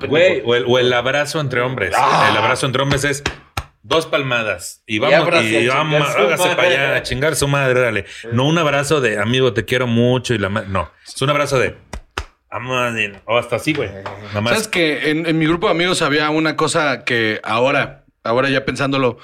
[0.01, 0.07] Sí.
[0.07, 1.93] Güey, o el, o el abrazo entre hombres.
[1.97, 2.27] Ah.
[2.31, 3.23] El abrazo entre hombres es
[3.83, 4.83] dos palmadas.
[4.85, 6.55] Y vamos, y a vamos, chingar su hágase madre.
[6.55, 8.05] para allá, a chingar su madre, dale.
[8.33, 11.77] No un abrazo de amigo, te quiero mucho y la No, es un abrazo de.
[12.93, 13.89] De- o hasta así, güey.
[14.33, 18.63] ¿sabes que en, en mi grupo de amigos había una cosa que ahora, ahora ya
[18.65, 19.17] pensándolo,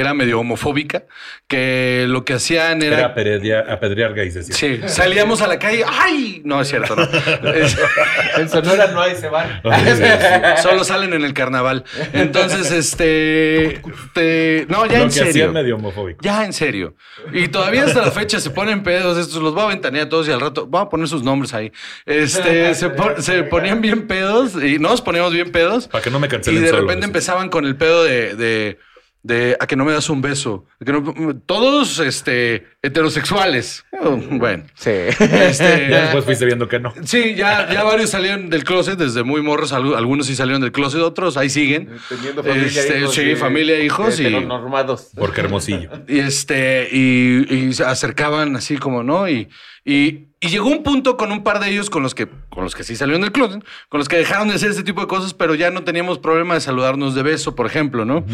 [0.00, 1.04] era medio homofóbica,
[1.46, 3.06] que lo que hacían Era era...
[3.08, 4.54] apedrear, apedrear gays, decía.
[4.54, 6.42] Sí, salíamos a la calle, ¡ay!
[6.44, 7.08] No, es cierto, no.
[8.38, 9.60] En Sonora no hay, se van.
[10.62, 11.84] solo salen en el carnaval.
[12.12, 13.80] Entonces, este...
[14.12, 15.52] te- no, ya Lo en que serio.
[15.52, 16.20] medio homofóbico.
[16.22, 16.94] Ya en serio.
[17.32, 20.28] Y todavía hasta la fecha se ponen pedos estos, los voy a ventanear a todos
[20.28, 21.72] y al rato, voy a poner sus nombres ahí.
[22.06, 25.88] Este, se, pon- se ponían bien pedos y nos poníamos bien pedos.
[25.88, 28.78] Para que no me Y cancelen de solo, repente empezaban con el pedo de, de,
[29.22, 30.64] de a que no me das un beso.
[30.84, 33.84] Que no- todos este, heterosexuales.
[34.00, 34.64] Oh, Bueno.
[34.74, 34.90] Sí.
[34.90, 36.92] Este, Ya después fuiste viendo que no.
[37.04, 39.72] Sí, ya, ya varios salieron del closet desde muy morros.
[39.72, 41.90] algu- Algunos sí salieron del closet, otros ahí siguen.
[42.08, 43.14] Teniendo familia, Este, hijos.
[43.14, 45.10] sí, y- familia, hijos y- heteronormados.
[45.16, 45.90] Porque hermosillo.
[46.06, 49.28] Y este, y, y se acercaban así como, ¿no?
[49.28, 49.48] Y,
[49.84, 52.74] y, y llegó un punto con un par de ellos con los que, con los
[52.76, 55.34] que sí salieron del closet, con los que dejaron de hacer este tipo de cosas,
[55.34, 58.24] pero ya no teníamos problema de saludarnos de beso, por ejemplo, ¿no?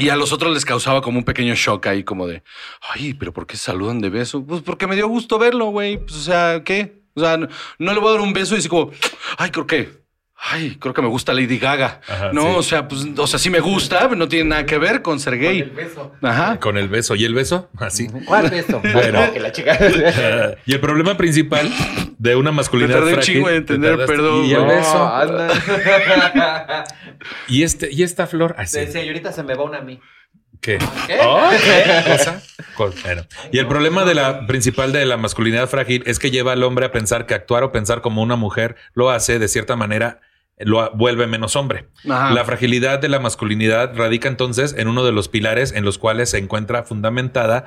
[0.00, 2.42] Y a los otros les causaba como un pequeño shock ahí, como de,
[2.80, 4.44] ay, pero ¿por qué saludan de beso?
[4.44, 5.98] Pues porque me dio gusto verlo, güey.
[5.98, 7.02] Pues, o sea, ¿qué?
[7.14, 7.48] O sea, no,
[7.92, 8.90] le voy a dar un beso y así como,
[9.38, 9.90] ay, creo que,
[10.50, 12.00] ay, creo que me gusta Lady Gaga.
[12.08, 12.48] Ajá, no, sí.
[12.56, 15.20] o sea, pues, o sea, sí me gusta, pero no tiene nada que ver con
[15.20, 15.62] ser gay.
[15.62, 16.12] beso.
[16.22, 16.58] Ajá.
[16.60, 17.14] Con el beso.
[17.14, 17.68] ¿Y el beso?
[17.78, 18.08] Así.
[18.26, 18.80] ¿Cuál beso?
[18.92, 19.26] Bueno.
[19.26, 19.78] No, que la chica.
[20.66, 21.70] y el problema principal
[22.18, 24.12] de una masculinidad Me tardé un frágil- chingo en te entender, tardaste.
[24.12, 25.14] perdón, Y el beso.
[25.14, 26.84] Anda.
[27.48, 28.84] Y este, y esta flor, así.
[28.86, 30.00] Sí, señorita, se me va una a mí.
[30.60, 30.78] ¿Qué?
[31.06, 31.18] ¿Qué?
[31.22, 32.42] Oh, ¿qué cosa?
[33.04, 33.22] Bueno.
[33.52, 36.86] Y el problema de la principal de la masculinidad frágil es que lleva al hombre
[36.86, 40.20] a pensar que actuar o pensar como una mujer lo hace de cierta manera
[40.60, 41.88] lo vuelve menos hombre.
[42.08, 42.30] Ajá.
[42.32, 46.30] La fragilidad de la masculinidad radica entonces en uno de los pilares en los cuales
[46.30, 47.66] se encuentra fundamentada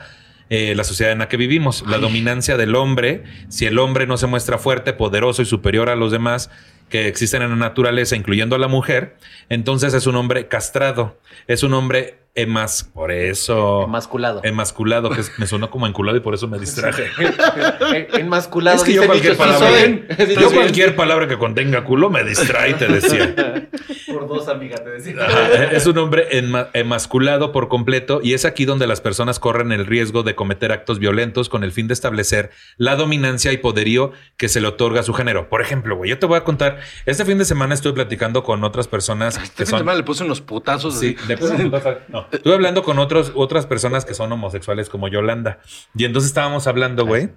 [0.53, 3.23] eh, la sociedad en la que vivimos, la dominancia del hombre.
[3.47, 6.49] Si el hombre no se muestra fuerte, poderoso y superior a los demás
[6.89, 9.15] que existen en la naturaleza, incluyendo a la mujer,
[9.47, 14.41] entonces es un hombre castrado, es un hombre emas, por eso Emasculado.
[14.43, 17.07] emasculado, que es- me sonó como enculado y por eso me distraje.
[17.17, 18.77] En- Enmasculado.
[18.77, 20.05] Es que yo cualquier palabra, soy.
[20.27, 23.35] Sí, yo cualquier palabra que contenga culo me distrae, te decía.
[24.11, 25.15] Por dos, amiga, te decía.
[25.19, 29.71] Ajá, Es un hombre enma- emasculado por completo y es aquí donde las personas corren
[29.71, 34.11] el riesgo de cometer actos violentos con el fin de establecer la dominancia y poderío
[34.37, 35.47] que se le otorga a su género.
[35.49, 38.63] Por ejemplo, güey, yo te voy a contar, este fin de semana estuve platicando con
[38.65, 40.99] otras personas Este que fin de semana le puse unos putazos.
[40.99, 41.27] Sí, así.
[41.29, 41.97] le puse un putazo.
[42.09, 45.59] No, estuve hablando con otras personas que son homosexuales como Yolanda.
[45.95, 47.29] Y entonces estábamos hablando, güey,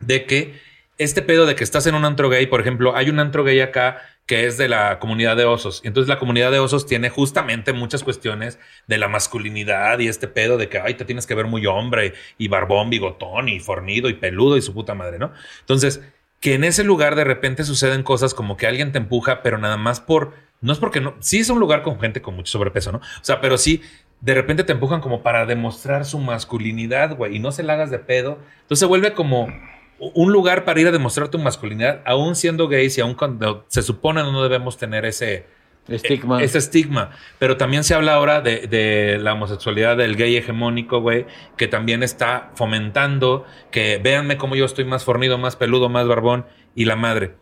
[0.00, 0.54] de que
[0.98, 3.60] este pedo de que estás en un antro gay, por ejemplo, hay un antro gay
[3.60, 5.80] acá que es de la comunidad de osos.
[5.84, 10.28] Y entonces la comunidad de osos tiene justamente muchas cuestiones de la masculinidad y este
[10.28, 14.08] pedo de que, ay, te tienes que ver muy hombre y barbón, bigotón y fornido
[14.08, 15.32] y peludo y su puta madre, ¿no?
[15.60, 16.00] Entonces,
[16.40, 19.76] que en ese lugar de repente suceden cosas como que alguien te empuja, pero nada
[19.76, 22.92] más por, no es porque no, sí es un lugar con gente con mucho sobrepeso,
[22.92, 22.98] ¿no?
[22.98, 23.82] O sea, pero sí,
[24.24, 27.90] de repente te empujan como para demostrar su masculinidad, güey, y no se la hagas
[27.90, 28.38] de pedo.
[28.62, 29.48] Entonces se vuelve como
[29.98, 33.82] un lugar para ir a demostrar tu masculinidad, aún siendo gays y aún cuando se
[33.82, 35.46] supone no debemos tener ese
[35.86, 36.42] Estigma.
[36.42, 37.10] ese estigma.
[37.38, 41.26] Pero también se habla ahora de, de la homosexualidad del gay hegemónico, güey,
[41.58, 46.46] que también está fomentando que véanme cómo yo estoy más fornido, más peludo, más barbón
[46.74, 47.34] y la madre.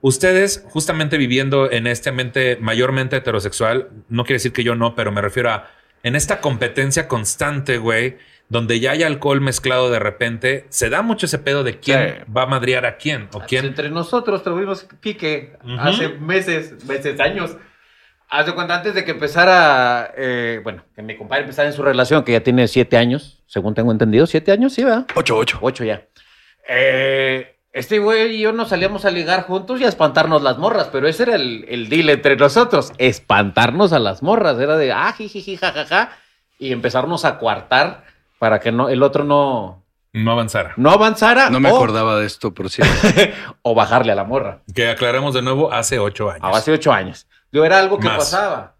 [0.00, 5.12] Ustedes, justamente viviendo en este ambiente mayormente heterosexual, no quiere decir que yo no, pero
[5.12, 5.70] me refiero a
[6.04, 11.26] en esta competencia constante, güey, donde ya hay alcohol mezclado de repente, se da mucho
[11.26, 12.32] ese pedo de quién Sí.
[12.32, 13.64] va a madrear a quién o quién.
[13.64, 17.56] Entre nosotros tuvimos pique hace meses, meses, años.
[18.28, 21.82] Haz de cuenta, antes de que empezara, eh, bueno, que mi compadre empezara en su
[21.82, 25.06] relación, que ya tiene siete años, según tengo entendido, siete años, sí, ¿verdad?
[25.14, 25.58] 8-8.
[25.60, 26.02] Ocho ya.
[26.68, 30.88] Eh, este güey y yo nos salíamos a ligar juntos y a espantarnos las morras,
[30.90, 35.12] pero ese era el, el deal entre nosotros, espantarnos a las morras, era de, ah,
[35.12, 36.10] jijiji, jajaja,
[36.58, 38.04] y empezarnos a coartar
[38.38, 39.82] para que no, el otro no,
[40.12, 40.72] No avanzara.
[40.76, 42.92] no avanzara No me o, acordaba de esto, por cierto.
[43.62, 44.62] o bajarle a la morra.
[44.72, 46.42] Que aclaramos de nuevo hace ocho años.
[46.44, 47.26] Ah, hace ocho años.
[47.50, 48.18] Digo, era algo que Más.
[48.18, 48.76] pasaba.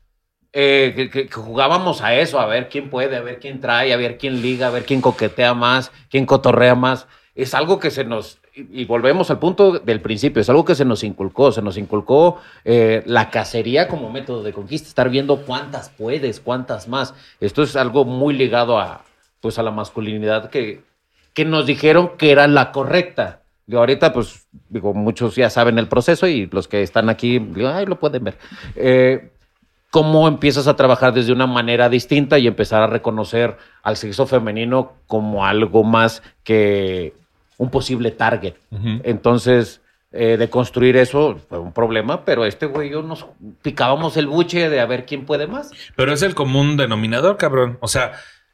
[0.53, 3.93] Eh, que, que- que jugábamos a eso, a ver quién puede, a ver quién trae,
[3.93, 7.09] a ver quién liga, a ver quién coquetea más, quién cotorrea más.
[7.35, 10.85] Es algo que se nos, y, volvemos al punto del principio, es algo que se
[10.85, 15.91] nos inculcó, se nos inculcó eh, la cacería como método de conquista, estar viendo cuántas
[15.91, 17.15] puedes, cuántas más.
[17.41, 19.05] Esto es algo muy ligado a,
[19.41, 20.83] pues, a la masculinidad que,
[21.33, 23.41] que nos dijeron que era la correcta.
[23.67, 27.69] Digo, ahorita, pues, digo, muchos ya saben el proceso y los que están aquí, digo,
[27.69, 28.39] ay, lo pueden ver.
[28.77, 29.31] Eh,
[29.91, 34.93] cómo empiezas a trabajar desde una manera distinta y empezar a reconocer al sexo femenino
[35.07, 37.15] como algo más que
[37.59, 38.55] un posible target.
[39.05, 39.81] Entonces,
[40.13, 43.27] eh, de construir eso fue un problema, pero este güey y yo nos
[43.63, 45.71] picábamos el buche de a ver quién puede más.
[45.97, 47.79] Pero es el común denominador, cabrón.
[47.81, 48.13] O sea,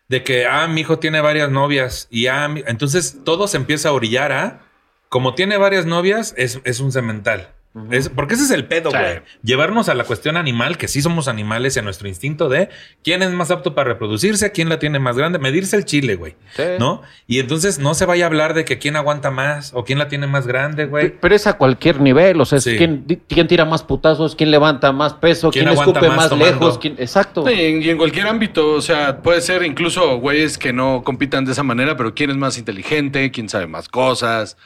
[0.09, 3.91] de que, ah, mi hijo tiene varias novias y ah, mi- entonces todo se empieza
[3.91, 4.61] a orillar a,
[5.09, 7.49] como tiene varias novias, es, es un cemental.
[7.93, 8.97] Es- porque ese es el pedo, Sí.
[8.97, 9.21] güey.
[9.45, 12.69] Llevarnos a la cuestión animal, que sí somos animales y a nuestro instinto de
[13.05, 16.35] quién es más apto para reproducirse, quién la tiene más grande, medirse el chile, güey.
[16.57, 16.65] Sí.
[16.81, 17.03] ¿No?
[17.29, 20.09] Y entonces no se vaya a hablar de que quién aguanta más o quién la
[20.09, 21.11] tiene más grande, güey.
[21.21, 22.77] Pero es a cualquier nivel, o sea, es Sí.
[22.77, 26.79] quién, quién tira más putazos, quién levanta más peso, ¿Quién quién, aguanta escupe más lejos,
[26.79, 27.47] quién- exacto.
[27.47, 31.03] Sí, y en, y en cualquier ámbito, o sea, puede ser incluso güeyes que no
[31.05, 34.57] compitan de esa manera, pero quién es más inteligente, quién sabe más cosas.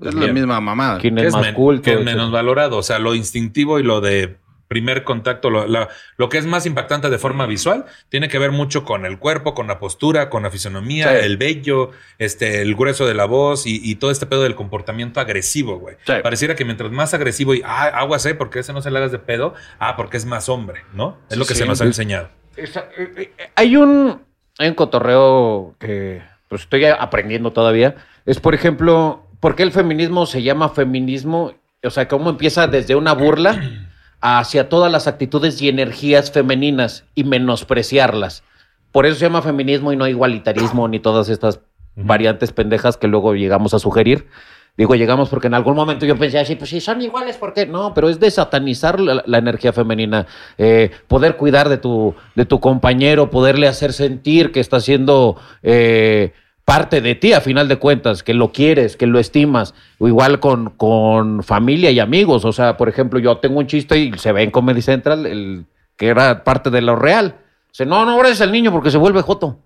[0.00, 0.98] Es la misma mamada.
[0.98, 1.82] quién que es más men- culto.
[1.82, 2.76] que es menos valorado.
[2.78, 4.36] O sea, lo instintivo y lo de
[4.68, 8.52] primer contacto, lo, la- lo que es más impactante de forma visual, tiene que ver
[8.52, 11.26] mucho con el cuerpo, con la postura, con la fisonomía, Sí.
[11.26, 15.20] el vello, este, el grueso de la voz y, y todo este pedo del comportamiento
[15.20, 15.96] agresivo, güey.
[16.06, 16.14] Sí.
[16.22, 18.34] Pareciera que mientras más agresivo y, ah, aguas, ¿eh?
[18.34, 21.18] Porque ese no se le hagas de pedo, ah, porque es más hombre, ¿no?
[21.28, 21.60] Es lo que sí.
[21.60, 22.30] se nos ha enseñado.
[22.56, 24.22] Esa- eh, eh, hay un
[24.58, 27.96] hay un cotorreo que pues estoy aprendiendo todavía.
[28.24, 31.52] Es por ejemplo, ¿por qué el feminismo se llama feminismo?
[31.82, 33.88] O sea, cómo empieza desde una burla
[34.20, 38.44] hacia todas las actitudes y energías femeninas y menospreciarlas.
[38.92, 41.58] Por eso se llama feminismo y no igualitarismo ni todas estas
[41.96, 44.28] variantes pendejas que luego llegamos a sugerir.
[44.76, 47.66] Digo, llegamos porque en algún momento yo pensé así, pues si son iguales, ¿por qué?
[47.66, 52.46] No, pero es de satanizar la, la energía femenina, eh, poder cuidar de tu, de
[52.46, 56.32] tu compañero, poderle hacer sentir que está siendo eh,
[56.72, 60.40] parte de ti a final de cuentas, que lo quieres, que lo estimas, o igual
[60.40, 62.46] con, con familia y amigos.
[62.46, 65.66] O sea, por ejemplo, yo tengo un chiste y se ve en Comedy Central, el,
[65.98, 67.36] que era parte de lo real.
[67.68, 69.58] Dice, no, no gracias al niño porque se vuelve joto.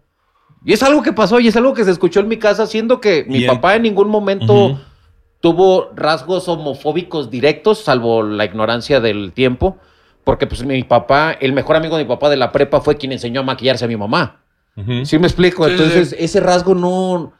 [0.65, 3.01] Y es algo que pasó y es algo que se escuchó en mi casa, siendo
[3.01, 4.77] que mi papá en ningún momento
[5.39, 9.79] tuvo rasgos homofóbicos directos, salvo la ignorancia del tiempo,
[10.25, 13.13] porque pues mi papá, el mejor amigo de mi papá de la prepa fue quien
[13.13, 14.41] enseñó a maquillarse a mi mamá.
[15.05, 15.65] ¿Sí me explico?
[15.67, 16.17] Sí, Entonces, sí.
[16.19, 17.33] ese rasgo no,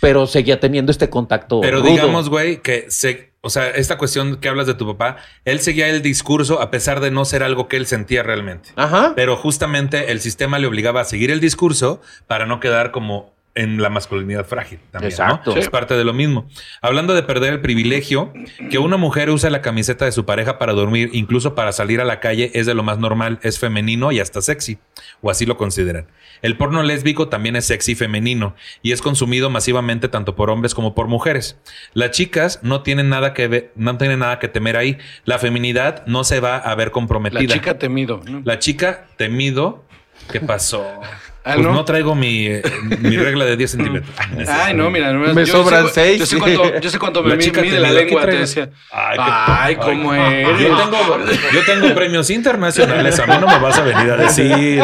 [0.00, 1.60] pero seguía teniendo este contacto.
[1.60, 1.90] Pero rudo.
[1.90, 5.88] digamos, güey, que se, o sea, esta cuestión que hablas de tu papá, él seguía
[5.88, 8.70] el discurso a pesar de no ser algo que él sentía realmente.
[8.76, 9.12] Ajá.
[9.16, 13.80] Pero justamente el sistema le obligaba a seguir el discurso para no quedar como en
[13.80, 15.14] la masculinidad frágil también.
[15.16, 15.24] ¿no?
[15.24, 15.56] Exacto.
[15.56, 16.48] Es parte de lo mismo.
[16.80, 18.32] Hablando de perder el privilegio,
[18.70, 22.04] que una mujer use la camiseta de su pareja para dormir, incluso para salir a
[22.04, 24.78] la calle, es de lo más normal, es femenino y hasta sexy,
[25.20, 26.06] o así lo consideran.
[26.42, 30.74] El porno lésbico también es sexy y femenino y es consumido masivamente tanto por hombres
[30.74, 31.58] como por mujeres.
[31.94, 34.98] Las chicas no tienen nada que ver, no tienen nada que temer ahí.
[35.24, 37.54] La feminidad no se va a ver La comprometida.
[37.54, 38.20] chica temido.
[38.28, 38.42] ¿no?
[38.44, 39.84] La chica temido.
[40.30, 40.84] ¿Qué pasó?
[41.46, 41.74] Ah, Pues ¿no?
[41.74, 41.84] ¿no?
[41.84, 42.62] traigo mi, eh,
[43.00, 44.10] mi regla de 10 centímetros.
[44.48, 46.18] Ay, no, mira, no, Me yo sobran sé- seis.
[46.20, 48.36] Yo sé cuánto, yo sé cuánto me La mide chica mide te la lengua, te
[48.38, 48.70] decía.
[48.90, 50.58] Ay, qué- Ay, cómo eres.
[50.58, 51.18] Yo tengo,
[51.52, 53.20] yo tengo premios internacionales.
[53.20, 54.82] A mí no me vas a venir a decir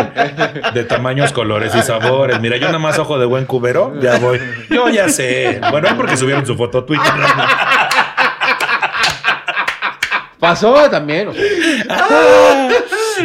[0.75, 2.38] de tamaños, colores y sabores.
[2.42, 4.38] Mira, yo nada más ojo de buen cubero, ya voy.
[4.68, 5.62] Yo ya sé.
[5.70, 7.11] Bueno, es porque subieron su foto a Twitter.
[10.38, 11.29] Pasó también.
[11.29, 12.68] o sea,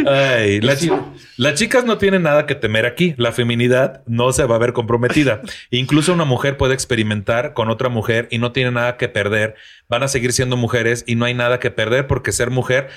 [0.06, 0.90] Ay, la chi-
[1.36, 3.14] las chicas no tienen nada que temer aquí.
[3.18, 5.42] La feminidad no se va a ver comprometida.
[5.70, 9.54] Incluso una mujer puede experimentar con otra mujer y no tiene nada que perder.
[9.88, 12.88] Van a seguir siendo mujeres y no hay nada que perder porque ser mujer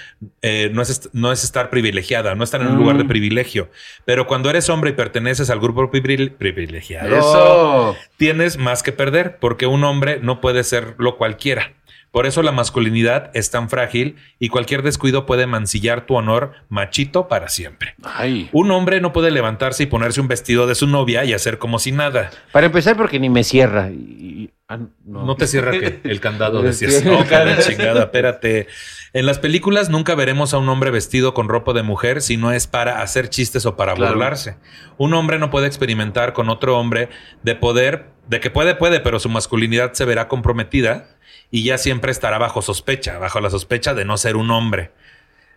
[0.42, 3.70] eh, no, es, no es estar privilegiada, no estar en un lugar de privilegio.
[4.06, 7.96] Pero cuando eres hombre y perteneces al grupo privile- privilegiado, Eso.
[8.18, 11.74] tienes más que perder porque un hombre no puede serlo cualquiera.
[12.12, 17.28] Por eso la masculinidad es tan frágil y cualquier descuido puede mancillar tu honor machito
[17.28, 17.94] para siempre.
[18.04, 18.50] Ay.
[18.52, 21.78] Un hombre no puede levantarse y ponerse un vestido de su novia y hacer como
[21.78, 22.32] si nada.
[22.52, 23.90] Para empezar, porque ni me cierra.
[23.92, 25.24] Y- ah, no.
[25.26, 28.68] No te cierra que el candado decías, no, la chingada, espérate.
[29.14, 32.52] En las películas nunca veremos a un hombre vestido con ropa de mujer si no
[32.52, 34.14] es para hacer chistes o para Claro.
[34.14, 34.58] burlarse.
[34.98, 37.10] Un hombre no puede experimentar con otro hombre
[37.44, 41.08] de poder, de que puede, puede, pero su masculinidad se verá comprometida
[41.52, 44.92] y ya siempre estará bajo sospecha, bajo la sospecha de no ser un hombre.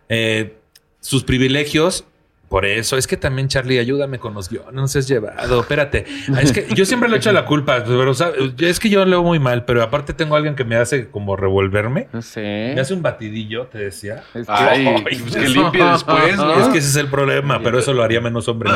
[0.09, 0.57] Eh,
[0.99, 2.05] sus privilegios.
[2.49, 5.61] Por eso, es que también, Charlie, ayúdame con los guiones, no seas llevado.
[5.61, 6.05] Espérate.
[6.35, 9.03] Ah, Es que yo siempre le echo la culpa, pero o sea, es que yo
[9.05, 12.09] leo muy mal, pero aparte tengo a alguien que me hace como revolverme.
[12.13, 12.73] No sé.
[12.75, 14.23] Me hace un batidillo, te decía.
[14.35, 16.61] Es que- Ay, pues que limpie después, ¿no?
[16.61, 18.69] Es que ese es el problema, pero eso lo haría menos hombre.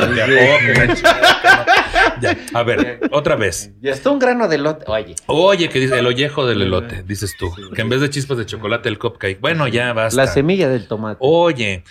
[2.54, 3.72] a ver, otra vez.
[3.80, 4.84] Ya está un grano de lote.
[4.88, 5.14] Oye.
[5.26, 7.52] Oye, que dice el ollejo del elote, dices tú.
[7.74, 9.40] Que en vez de chispas de chocolate, el cupcake.
[9.40, 10.22] Bueno, ya basta.
[10.22, 11.18] La semilla del tomate.
[11.20, 11.84] Oye,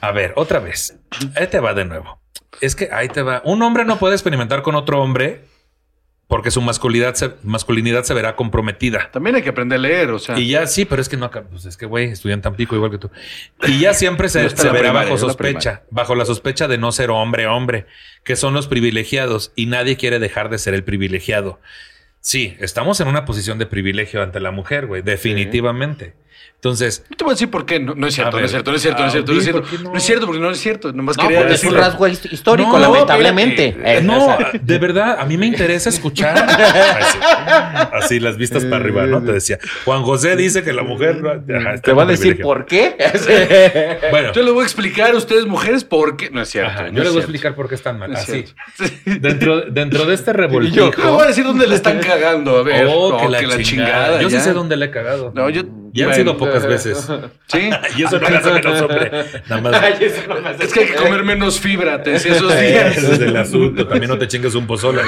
[0.00, 0.98] a ver, otra vez.
[1.36, 2.20] Ahí te va de nuevo.
[2.60, 3.42] Es que ahí te va.
[3.44, 5.44] Un hombre no puede experimentar con otro hombre
[6.26, 9.10] porque su masculinidad se, masculinidad se verá comprometida.
[9.12, 10.38] También hay que aprender a leer, o sea.
[10.38, 12.98] Y ya sí, pero es que no pues es que güey, estudian Tampico igual que
[12.98, 13.10] tú.
[13.66, 16.92] Y ya siempre se, verá primaria, bajo es la sospecha, bajo la sospecha de no
[16.92, 17.86] ser hombre, hombre,
[18.24, 21.60] que son los privilegiados y nadie quiere dejar de ser el privilegiado.
[22.20, 26.14] Sí, estamos en una posición de privilegio ante la mujer, güey, definitivamente.
[26.56, 27.78] Entonces, Yo te voy a decir por qué.
[27.78, 29.42] No, no es cierto, no es cierto, no es cierto, no es cierto, no es
[29.42, 29.60] Ah, cierto.
[29.60, 29.90] ¿por qué no?
[29.90, 30.92] No es cierto, porque no es cierto.
[30.94, 33.68] Nomás No, quería porque es un rasgo hist- histórico, No, lamentablemente.
[33.68, 33.98] espérate.
[33.98, 36.38] Eh, no, de verdad, a mí me interesa escuchar.
[36.38, 37.18] Así,
[37.92, 39.22] así, las vistas para arriba, ¿no?
[39.22, 39.58] Te decía.
[39.84, 42.96] Juan José dice que la mujer no- ajá, te va a decir por qué.
[44.10, 46.30] Bueno, Yo les voy a explicar a ustedes, mujeres, por qué.
[46.30, 46.70] No es cierto.
[46.70, 48.10] ajá, no yo es les voy a explicar por qué están mal.
[48.10, 48.44] No Así.
[49.04, 50.86] Dentro, dentro de este Yo revoltijo.
[50.86, 52.58] les voy a decir dónde le están cagando.
[52.58, 52.86] A ver.
[52.88, 54.20] Oh, No, que la, chingada.
[54.22, 55.30] Yo sí sé dónde le he cagado.
[55.34, 55.62] No, yo.
[55.94, 57.08] Ya han bueno, sido pocas veces.
[57.46, 57.70] Sí.
[57.96, 59.10] Y eso no me hace menos hombre.
[59.48, 60.00] Nada más.
[60.60, 62.96] Es que hay que comer menos fibra, te decía esos Ese días.
[62.96, 63.86] es el asunto.
[63.86, 65.02] También no te chingues un pozole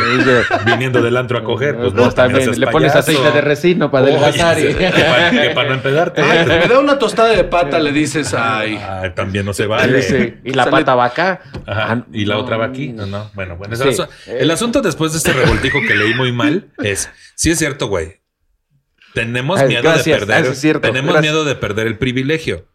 [0.64, 1.76] viniendo del antro a coger.
[1.76, 4.58] Pues no, Pues también, le pones aceite de resino para adelgazar.
[4.60, 6.22] y- que pa- que para no empedarte.
[6.22, 8.78] Me da una tostada de pata, le dices, ay.
[8.80, 10.02] Ah, también no se vale.
[10.02, 11.40] Sí, Y la Sale- pata va acá.
[11.66, 11.86] Ajá.
[11.92, 12.40] Ah, Y la no.
[12.42, 12.88] otra va aquí.
[12.92, 13.30] No, no.
[13.34, 13.74] Bueno, bueno.
[13.76, 14.02] Sí.
[14.28, 18.18] el asunto después de este revoltijo que leí muy mal es, sí es cierto, güey.
[19.16, 20.20] Tenemos Ay, miedo gracias.
[20.20, 20.52] de perder.
[20.52, 20.80] Es cierto.
[20.82, 21.32] Tenemos Gracias.
[21.32, 22.68] miedo de perder el privilegio.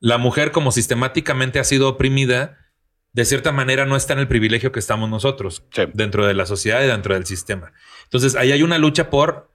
[0.00, 2.56] La mujer, como sistemáticamente ha sido oprimida,
[3.12, 5.82] de cierta manera no está en el privilegio que estamos nosotros Sí.
[5.92, 7.72] dentro de la sociedad y dentro del sistema.
[8.04, 9.50] Entonces, ahí hay una lucha por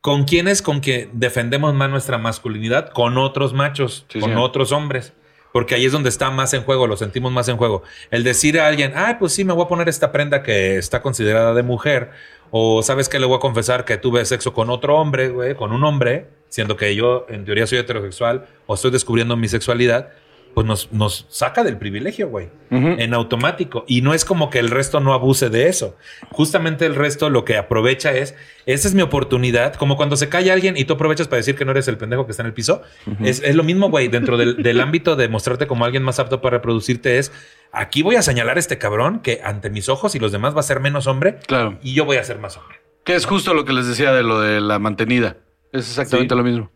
[0.00, 4.44] con quiénes con que defendemos más nuestra masculinidad con otros machos, Sí, con señor.
[4.44, 5.12] otros hombres.
[5.52, 7.82] Porque ahí es donde está más en juego, lo sentimos más en juego.
[8.10, 11.02] El decir a alguien, ah, pues sí, me voy a poner esta prenda que está
[11.02, 12.10] considerada de mujer,
[12.50, 15.72] o sabes que le voy a confesar que tuve sexo con otro hombre, güey, con
[15.72, 20.10] un hombre, siendo que yo en teoría soy heterosexual o estoy descubriendo mi sexualidad,
[20.56, 23.84] pues nos, nos saca del privilegio, güey, en automático.
[23.86, 25.96] Y no es como que el resto no abuse de eso.
[26.30, 30.50] Justamente el resto lo que aprovecha es, esa es mi oportunidad, como cuando se cae
[30.50, 32.54] alguien y tú aprovechas para decir que no eres el pendejo que está en el
[32.54, 32.80] piso.
[33.22, 36.40] es, es lo mismo, güey, dentro del, del ámbito de mostrarte como alguien más apto
[36.40, 37.32] para reproducirte es,
[37.72, 40.60] aquí voy a señalar a este cabrón que ante mis ojos y los demás va
[40.60, 41.78] a ser menos hombre Claro.
[41.82, 42.80] y yo voy a ser más hombre.
[43.04, 45.36] Que es justo lo que les decía de lo de la mantenida.
[45.72, 46.38] Es exactamente Sí.
[46.38, 46.70] lo mismo.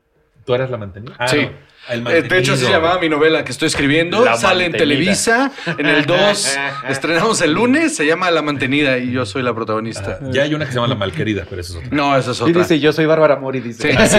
[0.45, 1.14] ¿Tú eres la mantenida?
[1.18, 1.43] Ah, sí.
[1.43, 1.51] no.
[1.91, 4.24] El Eh, de hecho, así se llamaba mi novela que estoy escribiendo.
[4.24, 4.72] La Sale en.
[4.72, 5.51] Televisa.
[5.78, 7.95] En el 2 estrenamos el lunes.
[7.97, 10.18] Se llama La Mantenida y yo soy la protagonista.
[10.30, 11.97] Ya hay una que se llama La Malquerida, pero eso es otra.
[11.97, 12.62] No, esa es Y otra.
[12.62, 13.93] dice, yo soy Bárbara Mori, dice.
[13.93, 14.18] Sí.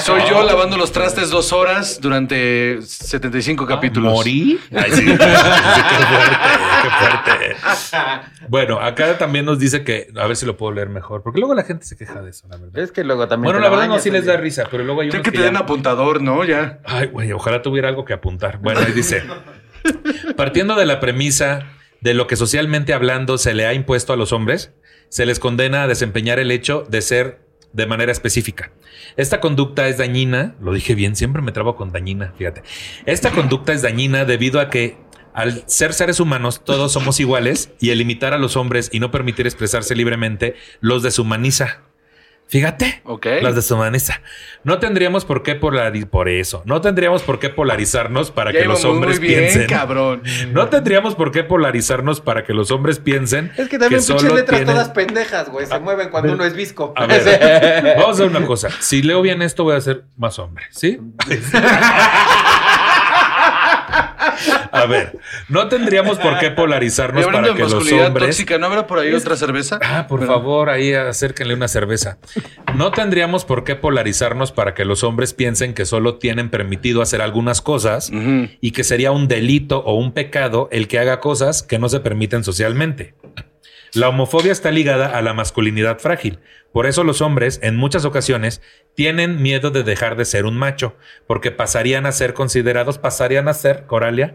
[0.00, 4.12] Soy yo lavando los trastes dos horas durante 75 capítulos.
[4.12, 4.58] ¿Morí?
[4.74, 5.04] Ay, sí.
[5.08, 6.36] Sí, qué fuerte,
[6.82, 7.56] qué fuerte.
[8.48, 11.54] Bueno, acá también nos dice que, a ver si lo puedo leer mejor, porque luego
[11.54, 12.78] la gente se queja de eso, la verdad.
[12.82, 13.52] Es que luego también.
[13.52, 15.42] Bueno, la verdad no, sí les da risa, pero luego hay unos que que te
[15.44, 16.44] den ya- apuntador, ¿no?
[16.44, 16.78] Ya.
[16.84, 18.58] Ay, ojalá tuviera algo que apuntar.
[18.58, 19.22] Bueno, ahí dice,
[20.36, 21.66] partiendo de la premisa
[22.00, 24.72] de lo que socialmente hablando se le ha impuesto a los hombres,
[25.08, 27.40] se les condena a desempeñar el hecho de ser
[27.72, 28.72] de manera específica.
[29.16, 32.62] Esta conducta es dañina, lo dije bien, siempre me trabo con dañina, fíjate.
[33.04, 34.96] Esta conducta es dañina debido a que
[35.34, 39.10] al ser seres humanos todos somos iguales y el limitar a los hombres y no
[39.10, 41.82] permitir expresarse libremente los deshumaniza.
[42.48, 43.02] Fíjate.
[43.04, 43.26] Ok.
[43.42, 44.22] Las deshumaniza.
[44.64, 46.62] No tendríamos por qué polarizar por eso.
[46.64, 49.66] No tendríamos por qué polarizarnos para Ya que los hombres muy bien, piensen.
[49.66, 50.22] cabrón.
[50.52, 53.52] No tendríamos por qué polarizarnos para que los hombres piensen.
[53.58, 55.66] Es que también pinches letras tienen- todas pendejas, güey.
[55.66, 56.36] Se mueven cuando ver.
[56.36, 56.94] uno es visco.
[56.96, 57.22] A ver,
[57.98, 58.68] vamos a hacer una cosa.
[58.80, 60.98] Si leo bien esto, voy a ser más hombre, ¿sí?
[64.72, 68.26] A ver, no tendríamos por qué polarizarnos para que los hombres.
[68.26, 69.78] tóxica, ¿no habrá por ahí otra cerveza?
[69.82, 72.18] Ah, por favor, ahí acérquenle una cerveza.
[72.74, 77.22] No tendríamos por qué polarizarnos para que los hombres piensen que solo tienen permitido hacer
[77.22, 78.10] algunas cosas
[78.60, 82.00] y que sería un delito o un pecado el que haga cosas que no se
[82.00, 83.14] permiten socialmente.
[83.94, 86.38] La homofobia está ligada a la masculinidad frágil.
[86.72, 88.60] Por eso los hombres, en muchas ocasiones,
[88.94, 93.54] tienen miedo de dejar de ser un macho, porque pasarían a ser considerados, pasarían a
[93.54, 94.34] ser, Coralia,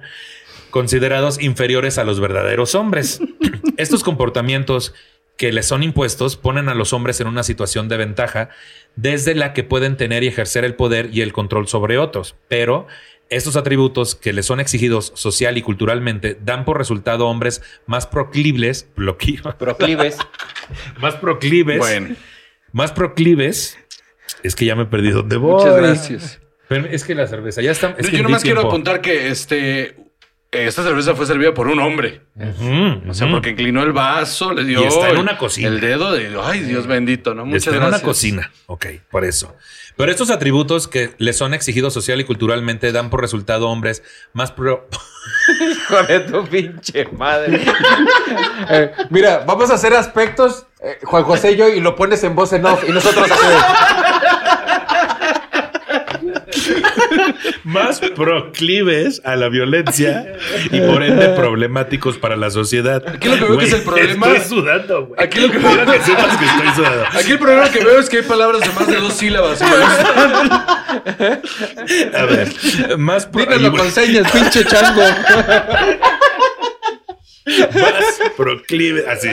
[0.71, 3.19] considerados inferiores a los verdaderos hombres.
[3.77, 4.93] Estos comportamientos
[5.37, 8.49] que les son impuestos ponen a los hombres en una situación de ventaja
[8.95, 12.35] desde la que pueden tener y ejercer el poder y el control sobre otros.
[12.47, 12.87] Pero
[13.35, 18.87] estos atributos que les son exigidos social y culturalmente dan por resultado hombres más proclives,
[18.93, 20.17] Proclives.
[21.01, 22.15] más proclives, Bueno,
[22.71, 23.77] más proclives.
[24.41, 25.53] Es que ya me perdí dónde voy.
[25.53, 26.41] muchas gracias.
[26.67, 27.95] Pero es que la cerveza ya está.
[27.97, 29.95] es Yo nomás quiero apuntar que este
[30.53, 32.21] esta cerveza fue servida por un hombre.
[33.07, 35.67] O sea, porque inclinó el vaso, le dio Y está en el- una cocina.
[35.67, 37.45] el dedo de ay Dios bendito, ¿no?
[37.45, 38.51] Muchas Está en una cocina.
[38.67, 39.55] Ok, por eso.
[39.95, 44.01] Pero estos atributos que les son exigidos social y culturalmente dan por resultado hombres
[44.33, 44.87] más pro...
[45.71, 47.61] Hijo de tu pinche madre.
[48.69, 52.33] Eh, mira, vamos a hacer aspectos, eh, Juan José y yo, y lo pones en
[52.33, 52.81] voz en off.
[52.87, 53.45] Y nosotros así
[57.63, 60.25] más proclives a la violencia
[60.71, 63.03] y por ende problemáticos para la sociedad.
[63.07, 65.23] Aquí lo que veo que es el problema- Estoy sudando, güey.
[65.23, 67.05] Aquí lo que- Quiero que sepas que estoy sudando.
[67.13, 69.61] Aquí el problema que veo es que hay palabras de más de dos sílabas.
[69.61, 71.41] y me gustan.
[72.15, 75.01] A ver, más pro- Dímelo con señas, pinche chango.
[77.45, 79.29] Más proclive así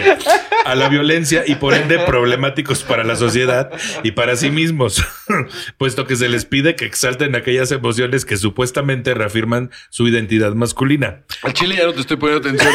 [0.65, 3.71] a la violencia y por ende problemáticos para la sociedad
[4.03, 5.03] y para sí mismos,
[5.79, 11.23] puesto que se les pide que exalten aquellas emociones que supuestamente reafirman su identidad masculina.
[11.43, 12.73] Al chile ya no te estoy poniendo atención.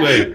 [0.00, 0.34] Güey,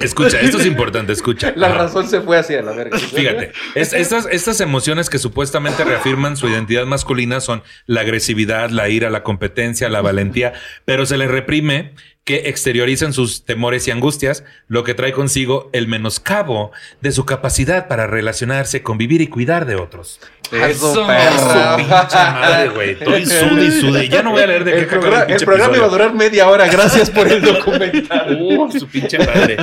[0.00, 1.52] escucha, esto es importante, escucha.
[1.56, 1.78] La Ajá.
[1.78, 2.98] razón se fue hacia la verga.
[2.98, 8.88] Fíjate, es- estas, estas emociones que supuestamente reafirman su identidad masculina son la agresividad, la
[8.88, 10.52] ira, la competencia, la valentía,
[10.84, 11.94] pero se les reprime
[12.26, 17.86] que exterioricen sus temores y angustias, lo que trae consigo el menoscabo de su capacidad
[17.86, 20.18] para relacionarse, convivir y cuidar de otros.
[20.50, 21.76] Eso, Su perra.
[21.76, 22.90] Pinche madre, güey.
[22.90, 24.08] Estoy sude y sude.
[24.08, 26.48] Ya no voy a leer de qué El, programa- el programa iba a durar media
[26.48, 26.66] hora.
[26.66, 28.36] Gracias por el documental.
[28.46, 29.56] Uh, su pinche madre.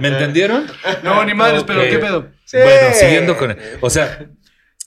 [0.00, 0.66] ¿Me entendieron?
[1.02, 1.82] No, ni madres, pero.
[1.82, 2.28] ¿qué pedo?
[2.46, 2.56] Sí.
[2.56, 3.56] Bueno, siguiendo con.
[3.82, 4.26] O sea,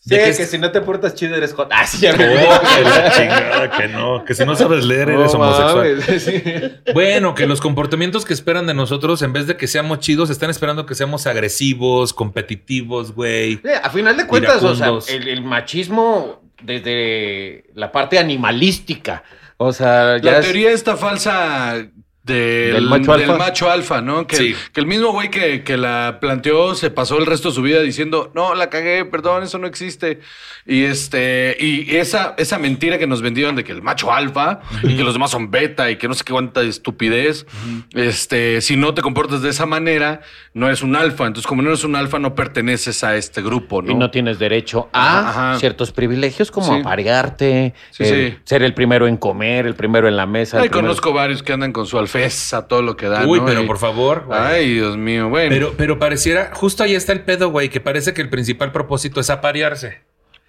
[0.09, 1.69] Sí, que, que- si no te portas chido eres hot.
[1.71, 5.09] Ah, sí, ya me Oh, que la chingada, que no, que si no sabes leer
[5.09, 5.97] eres No homosexual.
[5.99, 6.23] mames,
[6.85, 6.91] sí.
[6.93, 10.49] Bueno, que los comportamientos que esperan de nosotros, en vez de que seamos chidos, están
[10.49, 13.55] esperando que seamos agresivos, competitivos, güey.
[13.57, 19.23] Sí, a final de cuentas, o sea, el, el machismo desde la parte animalística.
[19.57, 21.85] O sea, ya La es- teoría esta falsa
[22.23, 23.37] del, Del macho del alfa.
[23.37, 24.27] macho alfa, ¿no?
[24.27, 24.55] Que, Sí.
[24.73, 27.81] que el mismo güey que, que la planteó se pasó el resto de su vida
[27.81, 30.19] diciendo, no, la cagué, perdón, eso no existe.
[30.67, 34.95] Y este, y esa, esa mentira que nos vendieron de que el macho alfa y
[34.95, 37.47] que los demás son beta y que no sé qué cuánta estupidez,
[37.93, 40.21] este, si no te comportas de esa manera,
[40.53, 41.25] no eres un alfa.
[41.25, 43.91] Entonces, como no eres un alfa, no perteneces a este grupo, ¿no?
[43.91, 45.59] Y no tienes derecho a Ajá.
[45.59, 46.81] ciertos privilegios como Sí.
[46.81, 48.41] aparearte, Sí, eh, sí.
[48.43, 50.59] ser el primero en comer, el primero en la mesa.
[50.59, 53.27] primero- conozco varios que andan con su alfesa, todo lo que dan.
[53.27, 53.45] Uy, ¿no?
[53.45, 54.25] pero Y- por favor.
[54.25, 54.39] güey.
[54.39, 55.49] Ay, Dios mío, bueno.
[55.49, 59.19] Pero, pero pareciera, justo ahí está el pedo, güey, que parece que el principal propósito
[59.19, 60.01] es aparearse.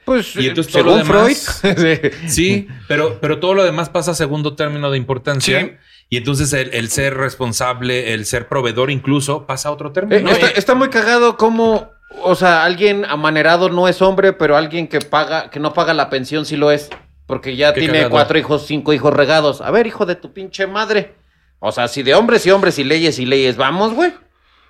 [0.05, 2.13] Pues, Y entonces todo según lo demás- Freud.
[2.29, 5.61] Sí, pero, pero todo lo demás pasa a segundo término de importancia.
[5.61, 5.73] Sí.
[6.09, 10.31] Y entonces el, el ser responsable, el ser proveedor incluso, pasa a otro Eh, término.
[10.31, 11.91] está, está muy cagado como,
[12.23, 16.11] o sea, alguien amanerado no es hombre, pero alguien que paga, que no paga la
[16.11, 16.91] pensión sí lo es.
[17.27, 18.11] Porque ya Qué tiene cagado.
[18.11, 19.61] cuatro hijos, cinco hijos regados.
[19.61, 21.15] A ver, hijo de tu pinche madre.
[21.61, 24.13] O sea, si de hombres y hombres y leyes y leyes vamos, güey.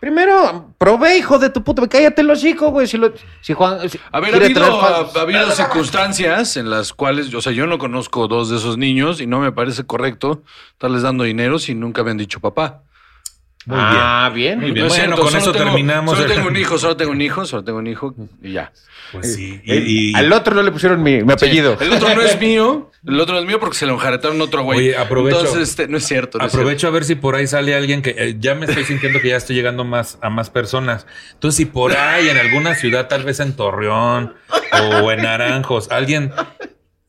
[0.01, 1.87] Primero, provee, hijo de tu puta.
[1.87, 2.87] Cállate los hijos, güey.
[2.87, 3.13] Si, lo,
[3.43, 3.89] si Juan.
[3.89, 7.79] si A ver, ha habido, ha habido circunstancias en las cuales, o sea, yo no
[7.79, 12.03] conozco dos de esos niños y no me parece correcto estarles dando dinero si nunca
[12.03, 12.83] me han dicho papá.
[13.67, 14.59] Muy ah, bien.
[14.59, 14.87] Muy bien.
[14.87, 17.21] No Bueno, cierto, con eso tengo- terminamos Solo el- tengo un hijo, solo tengo un
[17.21, 18.73] hijo, solo tengo un hijo y ya.
[19.13, 19.61] Pues sí.
[19.65, 21.77] Y, Eh, y- Al otro no le pusieron mi, mi apellido.
[21.81, 24.63] El otro no es mío, el otro no es mío porque se lo enjaretaron otro
[24.63, 24.79] güey.
[24.79, 26.39] Oye, aprovecho- Entonces, este, no es cierto.
[26.39, 28.85] no es aprovecho a ver si por ahí sale alguien que eh, ya me estoy
[28.85, 31.07] sintiendo que ya estoy llegando más a más personas.
[31.35, 34.35] Entonces, si por ahí en alguna ciudad, tal vez en Torreón
[35.03, 36.33] o en Naranjos, alguien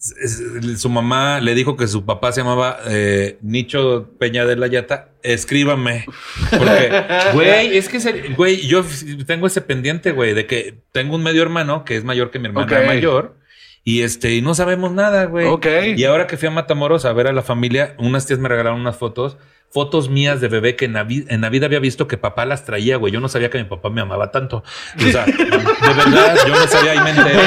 [0.02, 5.10] su mamá le dijo que su papá se llamaba eh, Nicho Peña de la Yata,
[5.22, 6.06] escríbame.
[6.50, 6.92] Porque,
[7.34, 8.00] güey, es que,
[8.36, 8.84] güey, yo
[9.28, 12.48] tengo ese pendiente, güey, de que tengo un medio hermano que es mayor que mi
[12.48, 12.86] hermana Ok.
[12.88, 13.36] mayor.
[13.84, 15.48] Y este, y no sabemos nada, güey.
[15.48, 15.66] Ok.
[15.96, 18.80] Y ahora que fui a Matamoros a ver a la familia, unas tías me regalaron
[18.80, 19.38] unas fotos,
[19.72, 22.46] fotos mías de bebé que en la, vi- en la vida había visto que papá
[22.46, 23.12] las traía, güey.
[23.12, 24.64] Yo no sabía que mi papá me amaba tanto.
[24.98, 27.40] O sea, de verdad, yo no sabía, ahí me enteré.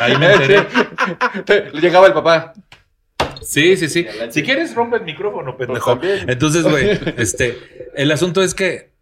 [0.00, 0.66] Ahí me enteré.
[1.80, 2.52] Llegaba el papá.
[3.40, 4.06] Sí, sí, sí.
[4.30, 5.98] Si quieres, rompe el micrófono, pendejo.
[6.02, 8.92] Entonces, güey, este, el asunto es que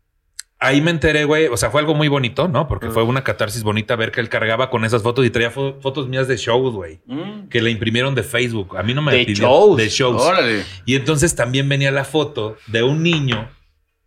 [0.58, 1.46] ahí me enteré, güey.
[1.48, 2.66] O sea, fue algo muy bonito, ¿no?
[2.66, 5.78] Porque fue una catarsis bonita ver que él cargaba con esas fotos y traía fo-
[5.82, 7.00] fotos mías de shows, güey.
[7.06, 7.48] Mm.
[7.48, 8.76] Que le imprimieron de Facebook.
[8.78, 9.76] A mí no me ¿De pidió- shows?
[9.76, 10.22] De shows.
[10.22, 10.64] Órale.
[10.86, 13.48] Y entonces también venía la foto de un niño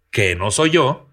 [0.10, 1.10] que no soy yo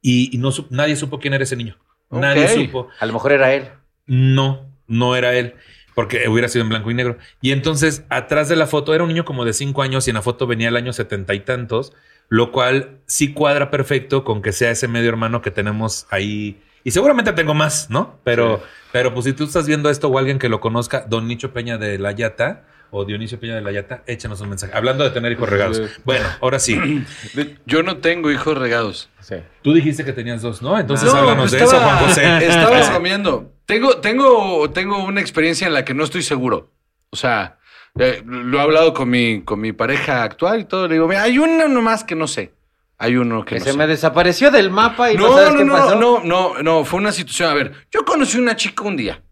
[0.00, 1.76] y, y no su- nadie supo quién era ese niño.
[2.10, 2.88] Nadie supo.
[3.00, 3.68] A lo mejor era él.
[4.06, 5.54] No, no era él.
[5.98, 7.18] Porque hubiera sido en blanco y negro.
[7.40, 10.14] Y entonces, atrás de la foto, era un niño como de cinco años y en
[10.14, 11.92] la foto venía el año setenta y tantos,
[12.28, 16.62] lo cual sí cuadra perfecto con que sea ese medio hermano que tenemos ahí.
[16.84, 18.20] Y seguramente tengo más, ¿no?
[18.22, 21.52] Pero, pero pues si tú estás viendo esto o alguien que lo conozca, Don Nicho
[21.52, 24.72] Peña de la Yata o Dionisio Peña de la Yata, échanos un mensaje.
[24.76, 25.80] Hablando de tener hijos regados.
[26.04, 27.04] Bueno, ahora sí.
[27.66, 29.10] Yo no tengo hijos regados.
[29.20, 29.36] Sí.
[29.62, 30.78] Tú dijiste que tenías dos, ¿no?
[30.78, 32.38] Entonces No, háblanos pues de eso, Juan José.
[32.46, 33.52] Estaba bromeando.
[33.68, 36.72] Tengo, tengo, tengo una experiencia en la que no estoy seguro.
[37.10, 37.58] O sea,
[37.98, 40.88] eh, lo he hablado con mi, con mi pareja actual y todo.
[40.88, 42.54] Le digo, mira, hay uno nomás que no sé.
[42.96, 43.76] Hay uno que, Que no se sé.
[43.76, 46.00] me desapareció del mapa y no, No, sabes no, qué no, pasó.
[46.00, 47.50] no, no, no, fue una situación.
[47.50, 49.22] A ver, yo conocí una chica un día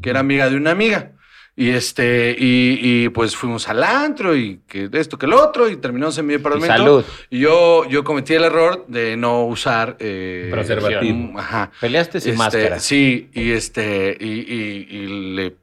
[0.00, 1.10] que era amiga de una amiga.
[1.56, 5.76] Y este, y, y, pues fuimos al antro y que esto que lo otro, y
[5.76, 6.74] terminamos en mi departamento.
[6.74, 7.04] salud.
[7.28, 11.02] Y yo, yo cometí el error de no usar eh, Preservativo.
[11.14, 11.70] un- Ajá.
[11.80, 12.78] Peleaste sin Este, máscara.
[12.80, 15.56] Sí, y este, y, y- y le,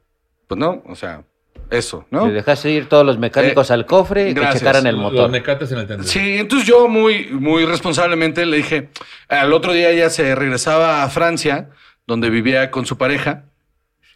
[0.46, 1.24] pues no, o sea,
[1.70, 2.28] eso, ¿no?
[2.28, 5.30] Le dejaste ir todos los mecánicos Eh, al cofre y que checaran el Los motor.
[5.30, 6.08] mecates en el tendero.
[6.08, 8.88] Sí, entonces yo muy, muy responsablemente le dije,
[9.28, 11.70] al otro día ella se regresaba a Francia,
[12.06, 13.44] donde vivía con su pareja,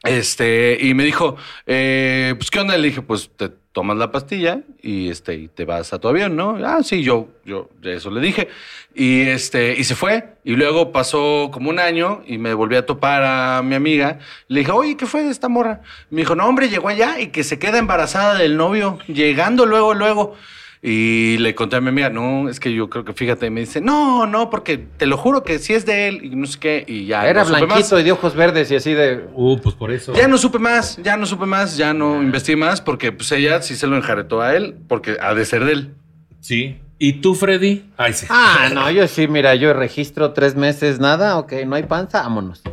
[0.05, 1.36] este, y me dijo,
[1.66, 2.76] eh, pues, ¿qué onda?
[2.76, 6.36] Le dije, pues, te tomas la pastilla y, este, y te vas a tu avión,
[6.36, 6.59] ¿no?
[6.64, 8.48] Ah, sí, yo, yo, eso le dije.
[8.94, 10.34] Y, este, y se fue.
[10.44, 14.18] Y luego pasó como un año y me volví a topar a mi amiga.
[14.48, 15.80] Le dije, oye, ¿qué fue de esta morra?
[16.11, 19.94] Me dijo, no, hombre, llegó allá y que se queda embarazada del novio, llegando luego,
[19.94, 20.36] luego.
[20.85, 23.61] Y le conté a mi amiga, no, es que yo creo que fíjate, y me
[23.61, 26.59] dice, no, no, porque te lo juro que sí es de él y no sé
[26.59, 27.28] qué, y ya.
[27.28, 28.01] Era no supe blanquito más.
[28.01, 29.26] y de ojos verdes y así de.
[29.33, 30.12] Uh, pues por eso.
[30.12, 33.62] Ya no supe más, ya no supe más, ya no investigué más, porque pues ella
[33.62, 35.95] sí se lo enjaretó a él, porque ha de ser de él.
[36.41, 36.78] Sí.
[36.99, 37.85] ¿Y tú, Freddy?
[37.97, 38.26] Ay, sí.
[38.28, 42.61] Ah, no, yo sí, mira, yo registro tres meses, nada, ok, no hay panza, vámonos.
[42.62, 42.72] ¿Qué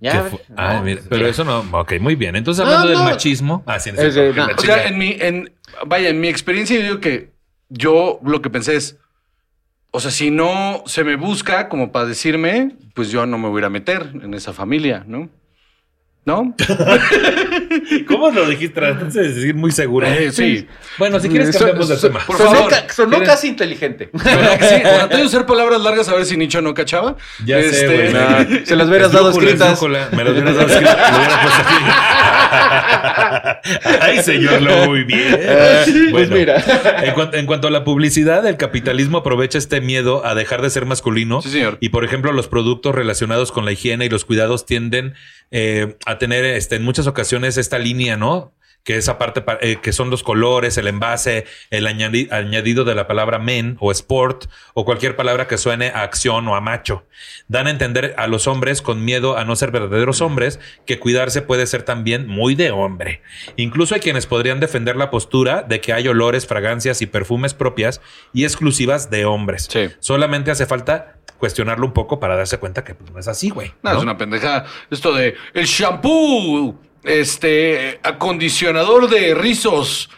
[0.00, 0.24] Ya.
[0.24, 1.28] no, Ay, mira, pues, pero ya.
[1.28, 1.64] eso no.
[1.70, 2.34] Ok, muy bien.
[2.34, 3.62] Entonces, No, hablando del machismo.
[3.64, 4.46] Ah, sí, no Es de- no.
[4.48, 4.88] la O sea, chica.
[4.88, 5.52] en mi, en,
[5.86, 7.32] vaya, en mi experiencia yo digo que
[7.68, 8.98] yo lo que pensé es,
[9.90, 13.62] o sea, si no se me busca como para decirme, pues yo no me voy
[13.62, 15.28] a meter en esa familia, ¿no?
[16.26, 16.54] ¿No?
[18.08, 18.80] ¿Cómo lo dijiste?
[18.80, 20.06] Trataste de decir muy seguro.
[20.06, 20.66] Eh, sí.
[20.98, 22.20] Bueno, si quieres Eso- cambiamos de tema.
[22.26, 22.70] Por sonó favor.
[22.70, 24.08] ca- sonó casi inteligente.
[24.12, 24.74] ¿Verdad que sí?
[24.82, 27.16] Traté de usar palabras largas a ver si Nicho no cachaba.
[27.44, 28.12] Ya sé, güey.
[28.14, 30.12] Nah, se las hubieras dado Esdrújula, escritas.
[30.12, 31.10] Me las hubieras dado escritas.
[31.12, 31.74] Lo hubiera puesto aquí.
[34.00, 35.40] Ay, señor, lo muy bien.
[36.10, 36.62] Pues mira.
[37.32, 41.42] En cuanto a la publicidad, el capitalismo aprovecha este miedo a dejar de ser masculino.
[41.42, 41.76] Sí, señor.
[41.80, 45.14] Y, por ejemplo, los productos relacionados con la higiene y los cuidados tienden
[45.50, 48.52] eh, a tener este, en muchas ocasiones esta línea, ¿no?
[48.84, 52.94] Que esa parte pa- eh, que son los colores, el envase, el añadi- añadido de
[52.94, 57.06] la palabra men o sport o cualquier palabra que suene a acción o a macho.
[57.48, 61.40] Dan a entender a los hombres con miedo a no ser verdaderos hombres que cuidarse
[61.40, 63.22] puede ser también muy de hombre.
[63.56, 68.02] Incluso hay quienes podrían defender la postura de que hay olores, fragancias y perfumes propias
[68.34, 69.66] y exclusivas de hombres.
[69.70, 69.88] Sí.
[69.98, 73.72] Solamente hace falta cuestionarlo un poco para darse cuenta que pues, no es así, güey.
[73.82, 73.96] No, ¿no?
[73.96, 74.66] es una pendejada.
[74.90, 80.10] Esto de el shampoo, este, acondicionador de rizos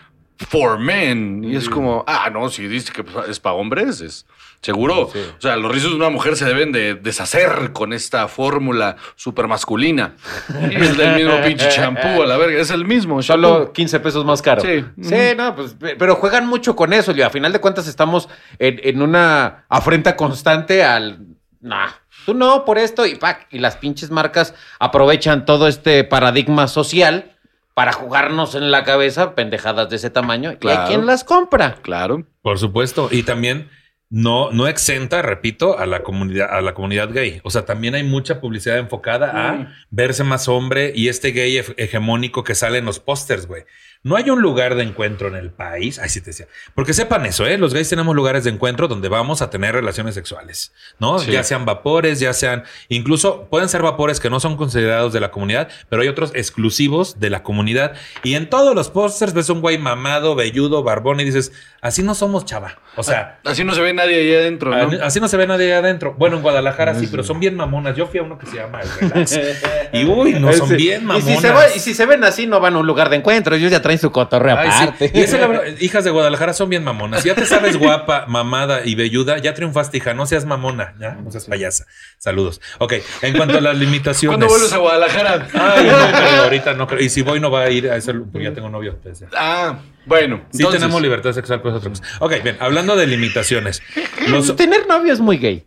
[0.48, 1.44] for men.
[1.44, 4.26] Y es como, ah, no, si dice que pues, es para hombres, es
[4.60, 5.02] seguro.
[5.02, 9.46] O sea, los rizos de una mujer se deben de deshacer con esta fórmula super
[9.48, 10.14] masculina.
[10.70, 12.60] Y es del mismo pinche shampoo, a la verga.
[12.60, 13.72] Es el mismo Solo shampoo.
[13.72, 14.60] 15 pesos más caro.
[14.62, 14.84] Sí.
[15.00, 18.28] Sí, no, pues, pe- pero juegan mucho con eso, y a final de cuentas estamos
[18.58, 21.20] en, en una afrenta constante al.
[21.60, 21.88] Nah,
[22.26, 27.32] tú no, por esto, y pac, y las pinches marcas aprovechan todo este paradigma social
[27.72, 30.52] para jugarnos en la cabeza pendejadas de ese tamaño.
[30.52, 30.82] Y Claro.
[30.82, 31.76] hay quien las compra.
[31.82, 32.26] Claro.
[32.42, 33.08] Por supuesto.
[33.10, 33.70] Y también
[34.08, 37.40] no, no exenta, repito, a la comunidad, a la comunidad gay.
[37.44, 39.36] O sea, también hay mucha publicidad enfocada Mm.
[39.36, 43.64] a verse más hombre y este gay hege- hegemónico que sale en los pósters, güey.
[44.06, 45.98] No hay un lugar de encuentro en el país.
[45.98, 46.46] Ay, sí te decía.
[46.76, 47.58] Porque sepan eso, ¿eh?
[47.58, 51.18] Los gays tenemos lugares de encuentro donde vamos a tener relaciones sexuales, ¿no?
[51.18, 51.32] Sí.
[51.32, 55.32] Ya sean vapores, ya sean, incluso pueden ser vapores que no son considerados de la
[55.32, 57.94] comunidad, pero hay otros exclusivos de la comunidad.
[58.22, 61.50] Y en todos los pósters ves un güey mamado, velludo, barbón y dices,
[61.80, 62.78] así no somos, chava.
[62.94, 65.04] O sea, Así no se ve nadie ahí adentro, ¿no?
[65.04, 66.14] Así no se ve nadie adentro.
[66.16, 67.96] Bueno, en Guadalajara sí, pero son bien mamonas.
[67.96, 69.40] Yo fui a uno que se llama el Relax.
[69.92, 71.26] Y uy, no, son bien y mamonas.
[71.28, 73.54] si, se va- y si se ven así, no van a un lugar de encuentro.
[73.54, 74.82] Ellos ya traen su cotorreo Ay, sí.
[74.82, 75.10] aparte.
[75.14, 77.22] Y eso, la verdad, hijas de Guadalajara son bien mamonas.
[77.22, 80.14] Si ya te sabes guapa, mamada y velluda, ya triunfaste, hija.
[80.14, 81.86] No seas mamona, ya, no seas payasa.
[82.18, 82.60] Saludos.
[82.78, 84.36] Ok, en cuanto a las limitaciones.
[84.36, 85.48] ¿Cuándo vuelves a Guadalajara?
[85.54, 87.00] Ay, no creo, ahorita no creo.
[87.00, 88.98] Y si voy, no va a ir a ese porque ya tengo novio.
[89.02, 89.28] pues, ya.
[89.36, 90.42] Ah, bueno.
[90.50, 92.02] Sí entonces- tenemos libertad sexual, pues otra cosa.
[92.20, 93.82] Ok, bien, hablando de limitaciones.
[94.28, 95.64] Los, Tener novio es muy gay.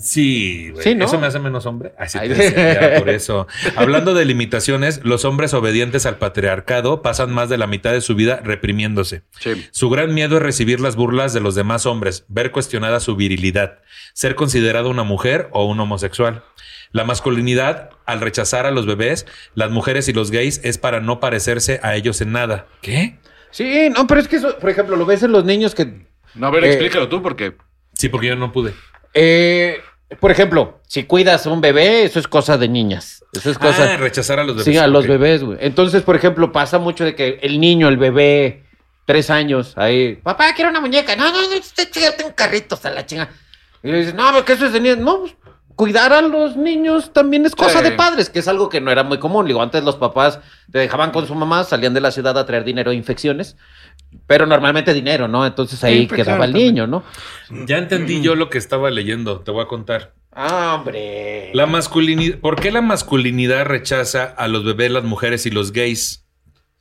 [0.00, 0.82] Sí, güey.
[0.82, 1.04] Sí, ¿no?
[1.04, 1.92] Eso me hace menos hombre.
[1.98, 2.28] Así Ay.
[2.30, 3.46] te decía, por eso.
[3.76, 8.14] Hablando de limitaciones, los hombres obedientes al patriarcado pasan más de la mitad de su
[8.14, 9.22] vida reprimiéndose.
[9.38, 9.66] Sí.
[9.72, 13.78] Su gran miedo es recibir las burlas de los demás hombres, ver cuestionada su virilidad,
[14.14, 16.42] ser considerado una mujer o un homosexual.
[16.92, 21.20] La masculinidad, al rechazar a los bebés, las mujeres y los gays, es para no
[21.20, 22.66] parecerse a ellos en nada.
[22.80, 23.18] ¿Qué?
[23.52, 26.46] Sí, no, pero es que eso, por ejemplo, lo ves en los niños que No,
[26.46, 27.54] a ver, Eh, explícalo tú, porque.
[27.94, 28.72] Sí, porque yo no pude.
[29.14, 29.80] Eh,
[30.18, 33.24] por ejemplo, si cuidas a un bebé, eso es cosa de niñas.
[33.32, 33.94] Eso es cosa.
[33.94, 34.64] Ah, rechazar a los bebés.
[34.64, 35.58] sí, a los bebés, güey.
[35.60, 38.64] Entonces, por ejemplo, pasa mucho de que el niño, el bebé,
[39.04, 41.14] tres años, ahí, papá, quiero una muñeca.
[41.14, 43.28] No, no, no, chica, tengo carritos a la chinga.
[43.82, 44.98] Y le dices, no, pero que eso es de niños.
[44.98, 45.34] No, pues,
[45.80, 47.84] cuidar a los niños también es cosa Sí.
[47.84, 49.46] de padres, que es algo que no era muy común.
[49.46, 50.38] Digo, antes los papás
[50.70, 53.56] te dejaban con su mamá, salían de la ciudad a traer dinero e infecciones.
[54.26, 55.46] Pero normalmente dinero, ¿no?
[55.46, 56.74] Entonces ahí infecciones quedaba el también.
[56.74, 57.02] niño, ¿no?
[57.66, 59.40] Ya entendí yo lo que estaba leyendo.
[59.40, 60.12] Te voy a contar.
[60.32, 61.50] Ah, hombre.
[61.54, 62.38] La masculinidad.
[62.40, 66.26] ¿Por qué la masculinidad rechaza a los bebés, las mujeres y los gays?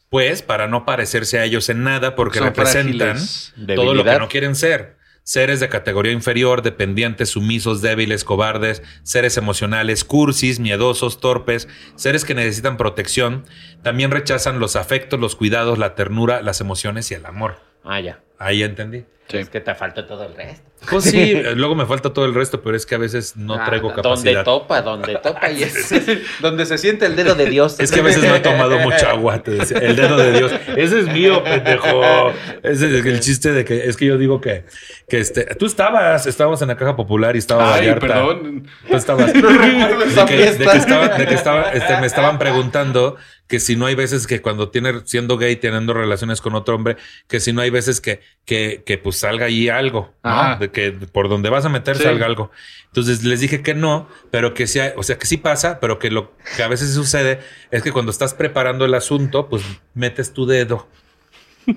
[0.10, 3.54] Pues para no parecerse a ellos en nada, porque Son representan frágiles.
[3.78, 4.99] todo lo que no quieren ser.
[5.24, 12.34] Seres de categoría inferior, dependientes, sumisos, débiles, cobardes, seres emocionales, cursis, miedosos, torpes, seres que
[12.34, 13.46] necesitan protección.
[13.84, 17.60] También rechazan los afectos, los cuidados, la ternura, las emociones y el amor.
[17.84, 18.22] Ah, ya.
[18.38, 19.06] Ahí entendí.
[19.30, 19.38] Sí.
[19.38, 20.68] Es que te falta todo el resto.
[20.90, 23.66] Pues sí, luego me falta todo el resto, pero es que a veces no Ah,
[23.66, 24.44] traigo Donde capacidad.
[24.44, 25.94] topa, donde topa y es
[26.42, 27.80] donde se siente el dedo de Dios.
[27.80, 29.78] Es que a veces no he tomado mucha agua, te decía.
[29.78, 30.52] El dedo de Dios.
[30.76, 32.32] Ese es mío, pendejo.
[32.64, 34.66] Ese es el chiste de que es que yo digo que,
[35.08, 38.08] que este, tú estabas, estábamos en la caja popular y estaba Ay, Vallarta.
[38.08, 38.68] perdón.
[38.88, 39.34] Tú estabas.
[39.34, 40.72] de que, de fiesta.
[40.72, 43.16] que estaba, de que estaba, este, me estaban preguntando
[43.48, 46.98] que si no hay veces que cuando tiene, siendo gay, teniendo relaciones con otro hombre,
[47.28, 50.14] que si no hay veces que, que, que pues salga ahí algo.
[50.60, 52.04] De que por donde vas a meter Sí.
[52.04, 52.52] salga algo.
[52.88, 56.10] Entonces les dije que no, pero que sí, o sea, que sí pasa, pero que
[56.10, 57.40] lo que a veces sucede
[57.72, 59.64] es que cuando estás preparando el asunto, pues
[59.94, 60.88] metes tu dedo.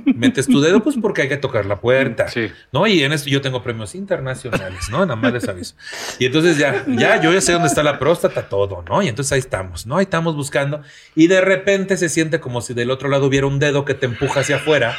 [0.07, 2.26] Metes tu dedo, pues porque hay que tocar la puerta.
[2.28, 2.51] Sí.
[2.72, 2.86] ¿No?
[2.86, 5.01] Y en esto yo tengo premios internacionales, ¿no?
[5.05, 5.74] Nada más les aviso.
[6.18, 9.03] Y entonces ya, ya, yo ya sé dónde está la próstata, todo, ¿no?
[9.03, 9.99] Y entonces ahí estamos, ¿no?
[9.99, 10.80] Ahí estamos buscando.
[11.14, 14.07] Y de repente se siente como si del otro lado hubiera un dedo que te
[14.07, 14.97] empuja hacia afuera,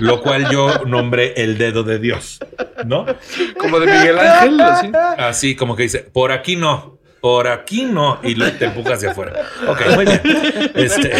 [0.00, 2.38] lo cual yo nombré el dedo de Dios,
[2.84, 3.06] ¿no?
[3.58, 4.92] Como de Miguel Ángel, así.
[5.18, 6.95] Así como que dice, por aquí no.
[7.20, 9.32] Por aquí no, y luego te empujas hacia afuera.
[9.66, 10.20] Ok, muy bien.
[10.74, 11.12] Este,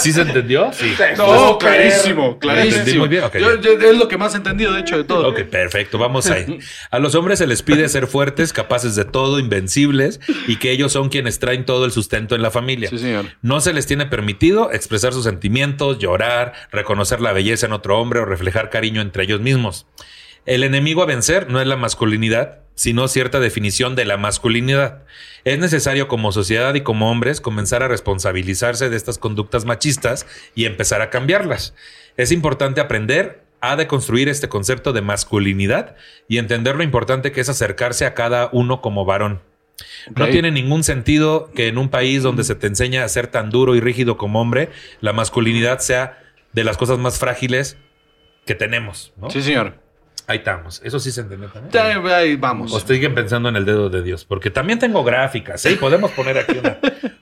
[0.00, 0.70] ¿Sí se entendió?
[0.72, 0.94] Sí.
[1.16, 3.00] No, clarísimo, ¿Me entendí clarísimo.
[3.00, 3.24] muy bien?
[3.34, 5.28] Yo- yo- es lo que más he entendido, de hecho, de todo.
[5.28, 6.58] Ok, perfecto, vamos ahí.
[6.90, 10.92] A los hombres se les pide ser fuertes, capaces de todo, invencibles y que ellos
[10.92, 12.90] son quienes traen todo el sustento en la familia.
[12.90, 13.26] Sí, señor.
[13.42, 18.20] No se les tiene permitido expresar sus sentimientos, llorar, reconocer la belleza en otro hombre
[18.20, 19.86] o reflejar cariño entre ellos mismos.
[20.48, 25.02] El enemigo a vencer no es la masculinidad, sino cierta definición de la masculinidad.
[25.44, 30.64] Es necesario como sociedad y como hombres comenzar a responsabilizarse de estas conductas machistas y
[30.64, 31.74] empezar a cambiarlas.
[32.16, 35.96] Es importante aprender a deconstruir este concepto de masculinidad
[36.28, 39.42] y entender lo importante que es acercarse a cada uno como varón.
[40.16, 43.50] No tiene ningún sentido que en un país donde se te enseña a ser tan
[43.50, 44.70] duro y rígido como hombre,
[45.02, 46.18] la masculinidad sea
[46.54, 47.76] de las cosas más frágiles
[48.46, 49.12] que tenemos.
[49.18, 49.28] ¿no?
[49.28, 49.86] Sí, señor.
[50.28, 50.80] Ahí estamos.
[50.84, 51.72] Eso sí se entiende también.
[51.72, 52.70] Ya, Ahí vamos.
[52.72, 55.74] O siguen pensando en el dedo de Dios, porque también tengo gráficas, ¿sí?
[55.76, 56.76] Podemos poner aquí una,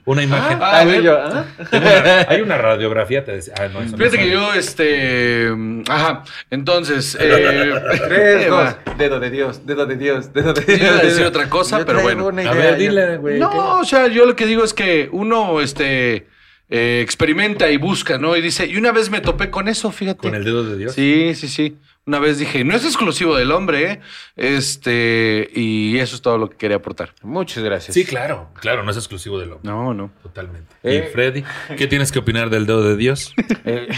[0.07, 0.59] una imagen.
[0.61, 1.03] Ah, a ver.
[1.03, 1.45] yo, ¿ah?
[1.71, 3.55] Tengo una- hay una radiografía, te decía.
[3.59, 5.49] Ah, no, eso no Fíjate que yo, este.
[5.89, 6.25] Ajá.
[6.51, 7.17] Entonces.
[7.21, 7.75] Eh,
[8.09, 8.77] Tres, va.
[8.85, 8.99] dos.
[8.99, 11.01] Dedo de Dios, dedo de Dios, dedo de Iba Dios.
[11.01, 12.27] a decir otra cosa, Yo pero bueno.
[12.29, 13.39] A ver, dile, güey.
[13.39, 16.27] No, o sea, yo lo que digo es que uno, este.
[16.71, 18.37] eh, experimenta y busca, ¿no?
[18.37, 20.19] Y dice, y una vez me topé con eso, fíjate.
[20.23, 20.93] ¿Con el dedo de Dios?
[20.93, 21.77] Sí, sí, sí.
[22.07, 24.01] Una vez dije, no es exclusivo del hombre, ¿eh?
[24.37, 27.13] Este, y eso es todo lo que quería aportar.
[27.23, 27.95] Muchas gracias.
[27.95, 28.49] Sí, claro.
[28.61, 29.69] Claro, no es exclusivo del hombre.
[29.69, 30.13] No, no.
[30.23, 30.73] Totalmente.
[30.85, 31.05] Eh.
[31.09, 31.43] Y Freddy,
[31.77, 33.35] ¿qué tienes que opinar del dedo de Dios?
[33.69, 33.89] Eh,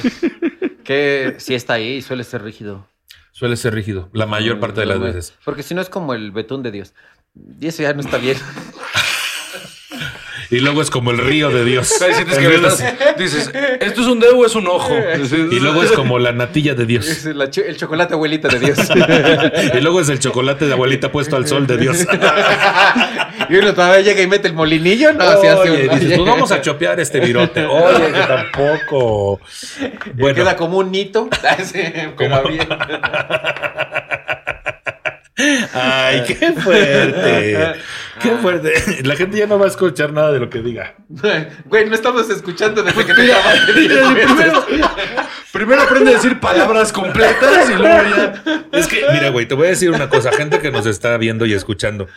[0.83, 2.87] que si está ahí suele ser rígido.
[3.33, 5.35] Suele ser rígido, la mayor parte de las veces.
[5.45, 6.95] Porque si no es como el betún de Dios.
[7.61, 8.39] Y eso ya no está bien.
[10.51, 11.93] Y luego es como el río de Dios.
[11.99, 12.83] Que estás-
[13.19, 14.95] dices, ¿esto es un dedo o es un ojo?
[15.51, 17.07] Y luego es como la natilla de Dios.
[17.07, 18.79] Es la cho- el chocolate abuelita de Dios.
[19.75, 21.99] Y luego es el chocolate de abuelita puesto al sol de Dios.
[23.51, 25.13] y uno todavía llega y mete el molinillo.
[25.13, 27.65] No, se hace Oye, un- dices, pues vamos a chopear este virote.
[27.67, 29.41] Oye, que tampoco.
[30.15, 31.29] Bueno, Queda como un nito.
[32.17, 32.67] Como- bien.
[35.73, 37.75] Ay, qué fuerte.
[38.21, 39.03] Qué fuerte.
[39.05, 40.97] La gente ya no va a escuchar nada de lo que diga.
[41.67, 43.23] Güey, no estamos escuchando desde que te
[44.25, 44.67] primero,
[45.53, 48.43] primero aprende a decir palabras completas y luego ya.
[48.73, 50.33] Es que, mira, güey, te voy a decir una cosa.
[50.33, 52.09] Gente que nos está viendo y escuchando.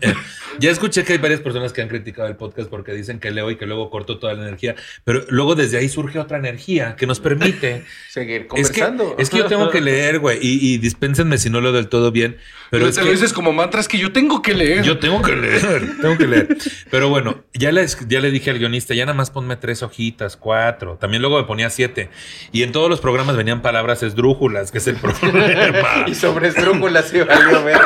[0.00, 0.14] Eh,
[0.58, 3.50] ya escuché que hay varias personas que han criticado el podcast porque dicen que leo
[3.50, 4.74] y que luego corto toda la energía.
[5.04, 9.16] Pero luego desde ahí surge otra energía que nos permite Seguir Es que, conversando.
[9.18, 12.10] es que yo tengo que leer, güey, y, y dispénsenme si no leo del todo
[12.12, 12.36] bien,
[12.70, 14.82] pero Pero es te que lo dices como mantra, es que yo tengo que leer.
[14.82, 16.56] yo tengo que leer, tengo que leer.
[16.90, 20.36] Pero bueno, ya le, ya le dije al guionista, ya nada más ponme tres hojitas,
[20.36, 20.96] cuatro.
[21.00, 22.08] También luego me ponía siete.
[22.52, 24.96] Y en todos los programas venían palabras esdrújulas, que es el
[25.30, 26.06] problema.
[26.06, 27.80] Y sobre estrújulas sí valió ver.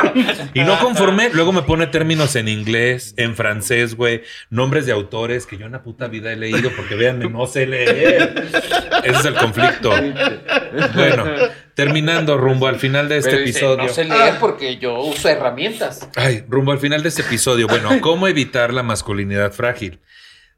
[0.53, 5.45] Y no conforme, luego me pone términos en inglés, en francés, güey, nombres de autores
[5.45, 8.49] que yo en la puta vida he leído porque véanme, no sé leer.
[9.03, 9.91] Ese es el conflicto.
[10.93, 11.25] Bueno,
[11.73, 13.83] terminando rumbo al final de este Pero dice, episodio.
[13.83, 16.07] no sé leer porque yo uso herramientas.
[16.15, 17.67] Ay, rumbo al final de este episodio.
[17.67, 19.99] Bueno, ¿cómo evitar la masculinidad frágil?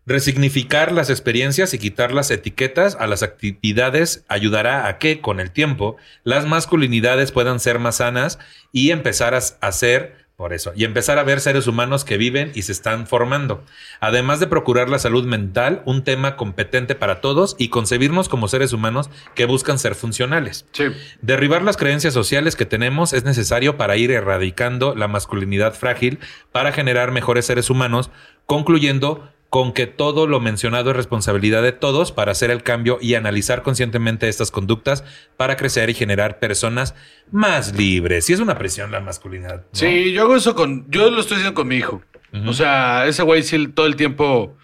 [0.06, 5.52] Resignificar las experiencias y quitar las etiquetas a las actividades ayudará a que, con el
[5.52, 5.96] tiempo,
[6.26, 8.38] las masculinidades puedan ser más sanas
[8.74, 12.52] y empezar a, a ser, por eso, y empezar a ver seres humanos que viven
[12.56, 13.64] y se están formando.
[14.00, 18.74] Además de procurar la salud mental, un tema competente para todos y concebirnos como seres
[18.74, 20.66] humanos que buscan ser funcionales.
[20.72, 20.86] Sí.
[21.22, 26.20] Derribar las creencias sociales que tenemos es necesario para ir erradicando la masculinidad frágil
[26.52, 28.10] para generar mejores seres humanos,
[28.46, 33.14] concluyendo con que todo lo mencionado es responsabilidad de todos para hacer el cambio y
[33.14, 35.04] analizar conscientemente estas conductas
[35.38, 36.96] para crecer y generar personas
[37.32, 38.28] más libres.
[38.32, 39.58] Y es una presión la masculinidad.
[39.58, 39.68] ¿no?
[39.74, 40.90] Sí, yo hago eso con.
[40.90, 42.02] Yo lo estoy haciendo con mi hijo.
[42.48, 44.58] O sea, ese güey sí todo el tiempo.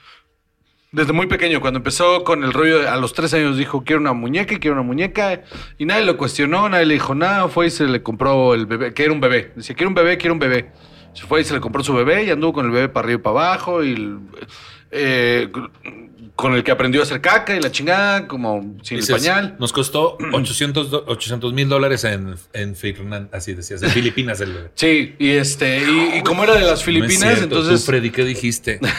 [0.91, 4.01] Desde muy pequeño, cuando empezó con el rollo, de- a los tres años dijo, quiero
[4.01, 5.43] una muñeca, quiero una muñeca.
[5.77, 7.47] Y nadie lo cuestionó, nadie le dijo nada.
[7.47, 9.51] Fue y se le compró el bebé, que era un bebé.
[9.55, 10.71] Decía, quiero un bebé, quiero un bebé.
[11.13, 13.19] Se fue y se le compró su bebé y anduvo con el bebé para arriba
[13.19, 13.83] y para abajo.
[13.83, 14.19] Y el-
[14.91, 15.49] eh,
[16.35, 19.55] con el que aprendió a hacer caca y la chingada, como sin Dices, el pañal.
[19.59, 22.75] Nos costó 800 mil dólares en, en
[23.31, 24.69] así decías, en Filipinas el.
[24.75, 27.81] Sí, y este, y, y como era de las No es Filipinas, cierto, entonces.
[27.81, 28.79] Tú, Freddy, ¿qué dijiste?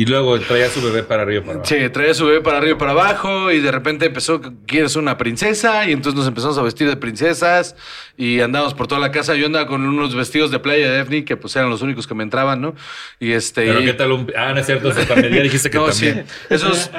[0.00, 1.68] Y luego traía a su bebé para arriba y para abajo.
[1.68, 5.18] Sí, traía su bebé para arriba y para abajo y de repente empezó, quieres una
[5.18, 7.76] princesa y entonces nos empezamos a vestir de princesas
[8.16, 9.34] y andábamos por toda la casa.
[9.34, 12.14] Yo andaba con unos vestidos de playa de Daphne que pues eran los únicos que
[12.14, 12.74] me entraban, ¿no?
[13.18, 13.66] Y este...
[13.66, 14.32] Pero y- qué tal un...
[14.34, 15.34] Ah, no es cierto, también.
[15.34, 16.24] Ya dijiste que No, también.
[16.26, 16.34] sí.
[16.48, 16.90] Esos...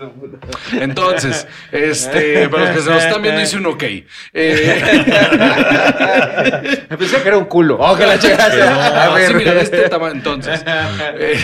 [0.80, 3.82] Entonces, este, para los que se nos están viendo, hice un ok.
[3.82, 4.06] Eh,
[6.96, 7.76] Pensé que era un culo.
[7.80, 8.62] Oh, que la checaste.
[8.62, 9.28] A no, ver.
[9.28, 10.12] sí, mira, de este tamaño.
[10.14, 10.62] Entonces,
[11.18, 11.38] eh,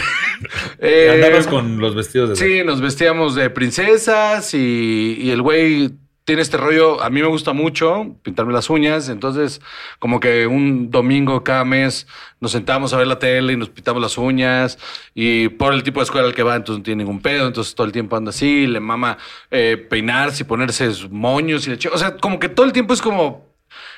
[0.79, 2.37] eh, Andabas con los vestidos de...
[2.37, 5.91] Sí, nos vestíamos de princesas y, y el güey
[6.27, 9.61] tiene este rollo, a mí me gusta mucho pintarme las uñas, entonces
[10.01, 12.09] como que un domingo cada mes
[12.41, 14.77] nos sentamos a ver la tele y nos pintamos las uñas
[15.15, 17.77] y por el tipo de escuela al que va entonces no tiene ningún pedo, entonces
[17.77, 19.19] todo el tiempo anda así, le mama
[19.53, 23.01] eh, peinarse y ponerse moños y le o sea, como que todo el tiempo es
[23.01, 23.47] como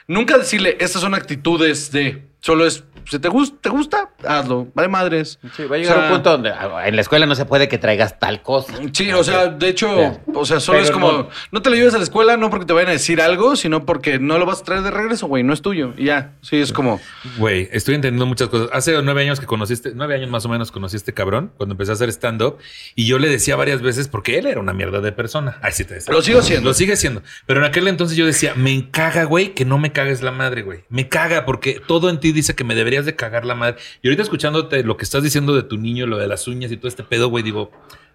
[0.06, 4.88] nunca decirle estas son actitudes de, solo es si te gusta, te gusta, hazlo, vale
[4.88, 5.38] madres.
[5.56, 7.46] Sí, va a llegar O sea, un punto donde ah, en la escuela no se
[7.46, 8.74] puede que traigas tal cosa.
[8.92, 9.88] Sí, o sea, de hecho,
[10.34, 11.62] o sea, solo Pero es como, no- no.
[11.62, 14.18] te lo lleves a la escuela no porque te vayan a decir algo, sino porque
[14.18, 15.94] no lo vas a traer de regreso, güey, no es tuyo.
[15.96, 17.00] Y ya, sí, es como,
[17.38, 18.68] Güey, estoy entendiendo muchas cosas.
[18.74, 21.72] Hace nueve años que conociste, nueve años más o menos conocí a este cabrón cuando
[21.72, 22.58] empecé a hacer stand-up
[22.94, 25.58] y yo le decía varias veces porque él era una mierda de persona.
[25.62, 26.12] Ay, sí te decía.
[26.12, 26.68] Lo sigo siendo.
[26.68, 27.22] Lo sigue siendo.
[27.46, 30.60] Pero en aquel entonces yo decía, me encaga, güey, que no me cagues la madre,
[30.60, 30.80] güey.
[30.90, 33.76] Me caga porque todo en ti dice que me deberías de cagar la madre.
[34.02, 36.76] Y ahorita escuchándote lo que estás diciendo de tu niño, lo de las uñas y
[36.76, 37.70] todo este pedo, güey, digo,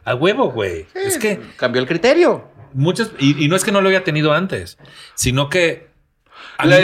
[0.05, 0.85] a huevo, güey.
[0.95, 2.49] Es que Cambió el criterio.
[2.73, 4.77] muchas, y, y no es que no lo había tenido antes,
[5.15, 5.91] sino que
[6.57, 6.77] a la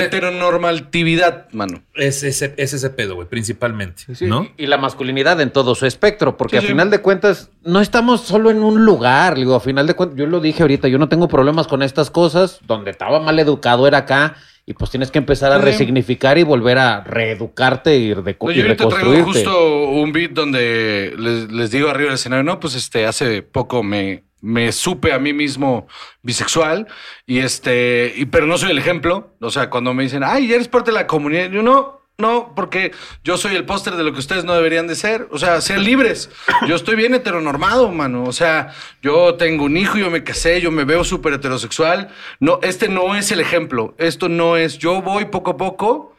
[0.63, 1.81] heteronormatividad, mano.
[1.95, 4.47] es, ese, es ese pedo, güey, principalmente, ¿no?
[4.57, 6.67] Y la masculinidad en todo su espectro, porque Sí, a sí.
[6.67, 10.25] final de cuentas no estamos solo en un lugar, digo, a final de cuentas, yo
[10.27, 13.99] lo dije ahorita, yo no tengo problemas con estas cosas, donde estaba mal educado era
[13.99, 14.35] acá,
[14.69, 15.65] y pues tienes que empezar a Sí.
[15.65, 19.23] resignificar y volver a reeducarte y, reco- No, y yo ahorita traigo reconstruirte.
[19.49, 23.81] justo un beat donde les, les digo arriba del escenario, no, pues este, hace poco
[23.81, 25.87] me, me supe a mí mismo
[26.21, 26.85] bisexual
[27.25, 29.33] y este, y, pero no soy el ejemplo.
[29.41, 31.98] O sea, cuando me dicen, ay, ya eres parte de la comunidad, yo no.
[32.19, 32.91] No, porque
[33.23, 35.29] yo soy el póster de lo que ustedes no deberían de ser.
[35.31, 36.29] O sea, sean libres.
[36.67, 38.25] Yo estoy bien heteronormado, mano.
[38.25, 42.09] O sea, yo tengo un hijo, yo me casé, yo me veo súper heterosexual.
[42.41, 43.95] No, este no es el ejemplo.
[43.97, 44.77] Esto no es.
[44.77, 46.17] Yo voy poco a poco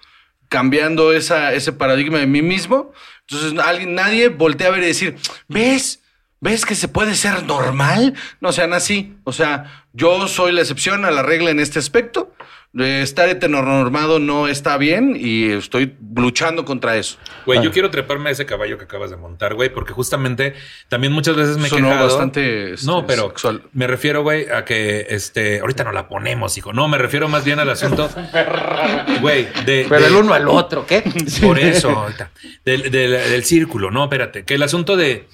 [0.49, 2.93] cambiando ese paradigma de mí mismo.
[3.29, 5.17] Entonces alguien, nadie voltea a ver y decir,
[5.49, 6.03] ¿ves?
[6.41, 8.15] ¿Ves que se puede ser normal?
[8.41, 9.17] No sean así.
[9.25, 12.33] O sea, yo soy la excepción a la regla en este aspecto.
[12.79, 17.17] Estar heteronormado no está bien y estoy luchando contra eso.
[17.45, 17.63] Güey, Ah.
[17.63, 20.55] yo quiero treparme a ese caballo que acabas de montar, güey, porque justamente
[20.89, 22.07] también muchas veces me he Sonó quejado.
[22.07, 23.63] bastante, este, no, pero sexual.
[23.73, 26.73] me refiero, güey, a que este ahorita no la ponemos, hijo.
[26.73, 28.09] No, me refiero más bien al asunto.
[29.21, 31.03] Güey, de, Pero de- el uno al otro, ¿qué?
[31.43, 32.31] por eso, ahorita.
[32.65, 34.45] Del, del- del círculo, no, espérate.
[34.45, 35.27] Que el asunto de.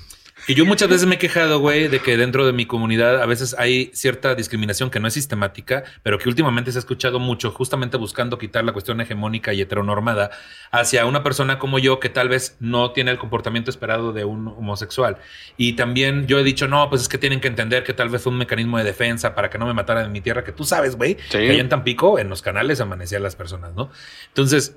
[0.47, 3.26] Que yo muchas veces me he quejado, güey, de que dentro de mi comunidad a
[3.26, 7.51] veces hay cierta discriminación que no es sistemática, pero que últimamente se ha escuchado mucho,
[7.51, 10.30] justamente buscando quitar la cuestión hegemónica y heteronormada
[10.70, 14.47] hacia una persona como yo que tal vez no tiene el comportamiento esperado de un
[14.47, 15.16] homosexual.
[15.57, 18.22] Y también yo he dicho, no, pues es que tienen que entender que tal vez
[18.22, 20.62] fue un mecanismo de defensa para que no me mataran en mi tierra, que tú
[20.62, 21.38] sabes, güey, Sí.
[21.38, 23.90] que allá en Tampico, en los canales amanecían las personas, ¿no?
[24.28, 24.76] Entonces,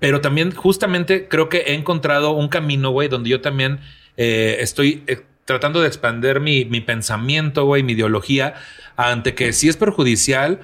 [0.00, 3.78] pero también justamente creo que he encontrado un camino, güey, donde yo también
[4.16, 8.54] eh, estoy eh, tratando de expander mi, mi pensamiento, güey, mi ideología,
[8.96, 10.60] ante que si es perjudicial,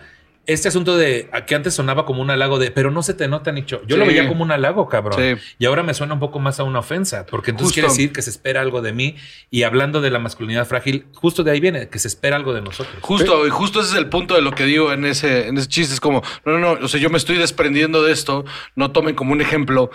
[0.47, 3.53] este asunto de que antes sonaba como un halago de, pero no se te nota,
[3.53, 3.83] Nicho.
[3.87, 5.19] Yo lo veía como un halago, cabrón.
[5.19, 5.55] Sí.
[5.59, 7.81] Y ahora me suena un poco más a una ofensa, porque entonces Justo.
[7.81, 9.17] quiere decir que se espera algo de mí.
[9.51, 12.63] Y hablando de la masculinidad frágil, justo de ahí viene, que se espera algo de
[12.63, 12.97] nosotros.
[13.01, 15.69] Justo, y justo ese es el punto de lo que digo en ese, en ese
[15.69, 15.95] chiste.
[15.95, 18.45] Es como, no, no, no, o sea, yo me estoy desprendiendo de esto,
[18.75, 19.91] no tomen como un ejemplo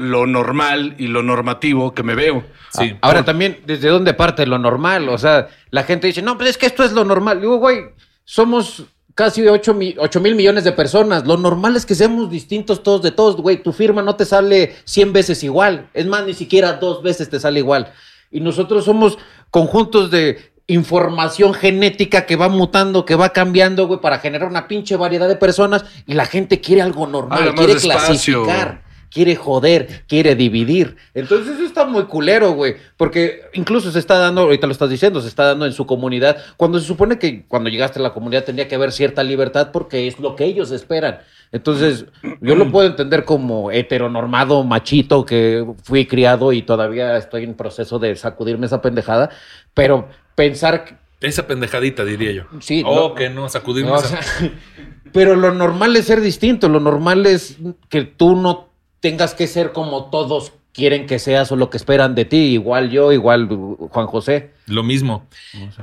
[0.00, 2.42] lo normal y lo normativo que me veo.
[2.70, 2.96] Sí.
[3.02, 5.08] Ahora también, ¿desde dónde parte lo normal?
[5.10, 7.40] O sea, la gente dice, no, pues es que esto es lo normal.
[7.40, 7.80] Digo, güey,
[8.24, 8.84] somos
[9.14, 11.26] casi 8, mil millones de personas.
[11.26, 13.62] Lo normal es que seamos distintos todos de todos, güey.
[13.62, 15.90] Tu firma no te sale 100 veces igual.
[15.92, 17.92] Es más, ni siquiera dos veces te sale igual.
[18.30, 19.18] Y nosotros somos
[19.50, 24.96] conjuntos de información genética que va mutando, que va cambiando, güey, para generar una pinche
[24.96, 25.84] variedad de personas.
[26.06, 28.44] Y la gente quiere algo normal, quiere despacio.
[28.44, 30.96] clasificar quiere joder, quiere dividir.
[31.14, 32.76] Entonces eso está muy culero, güey.
[32.96, 36.36] Porque incluso se está dando, ahorita lo estás diciendo, se está dando en su comunidad,
[36.56, 40.06] cuando se supone que cuando llegaste a la comunidad tendría que haber cierta libertad porque
[40.06, 41.18] es lo que ellos esperan.
[41.52, 42.04] Entonces,
[42.40, 47.98] yo lo puedo entender como heteronormado, machito, que fui criado y todavía estoy en proceso
[47.98, 49.30] de sacudirme esa pendejada,
[49.74, 50.94] pero pensar que
[51.26, 52.42] Esa pendejadita, diría yo.
[52.60, 54.50] Sí, Oh, no- que no, sacudirme no, o esa- sea,
[55.12, 57.58] pero lo normal es ser distinto, lo normal es
[57.88, 58.69] que tú no
[59.00, 62.52] tengas que ser como todos quieren que seas o lo que esperan de ti.
[62.52, 64.52] Igual yo, igual uh, Juan José.
[64.66, 65.26] Lo mismo.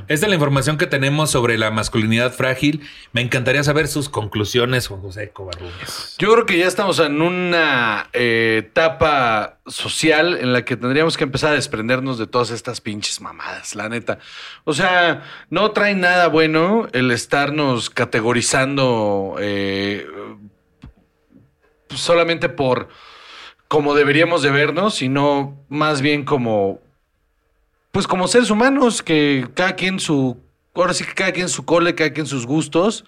[0.08, 2.82] Esta es la información que tenemos sobre la masculinidad frágil.
[3.12, 6.16] Me encantaría saber sus conclusiones, Juan José Covarrubias.
[6.18, 11.26] Yo creo que ya estamos en una eh, etapa social en la que tendríamos que
[11.26, 14.20] empezar a desprendernos de todas estas pinches mamadas, la neta.
[14.64, 20.08] O sea, no trae nada bueno el estarnos categorizando eh,
[21.90, 22.88] solamente por
[23.68, 26.80] como deberíamos de vernos, sino más bien como,
[27.92, 30.38] pues como seres humanos, que cada quien su,
[30.74, 33.06] ahora sí que cada quien su cole, cada quien sus gustos.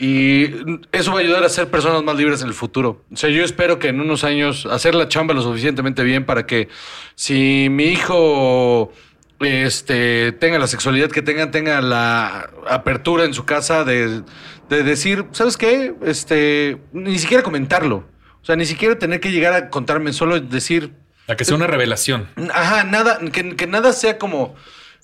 [0.00, 0.44] Y
[0.92, 3.02] eso va a ayudar a ser personas más libres en el futuro.
[3.12, 6.46] O sea, yo espero que en unos años hacer la chamba lo suficientemente bien para
[6.46, 6.68] que
[7.16, 8.92] si mi hijo
[9.40, 14.22] este, tenga la sexualidad que tenga, tenga la apertura en su casa de,
[14.68, 15.94] de decir, ¿sabes qué?
[16.02, 18.04] Este, ni siquiera comentarlo.
[18.48, 20.94] O sea, ni siquiera tener que llegar a contarme, solo decir,
[21.26, 22.28] A que sea una revelación.
[22.54, 24.54] Ajá, nada, que, que nada sea como,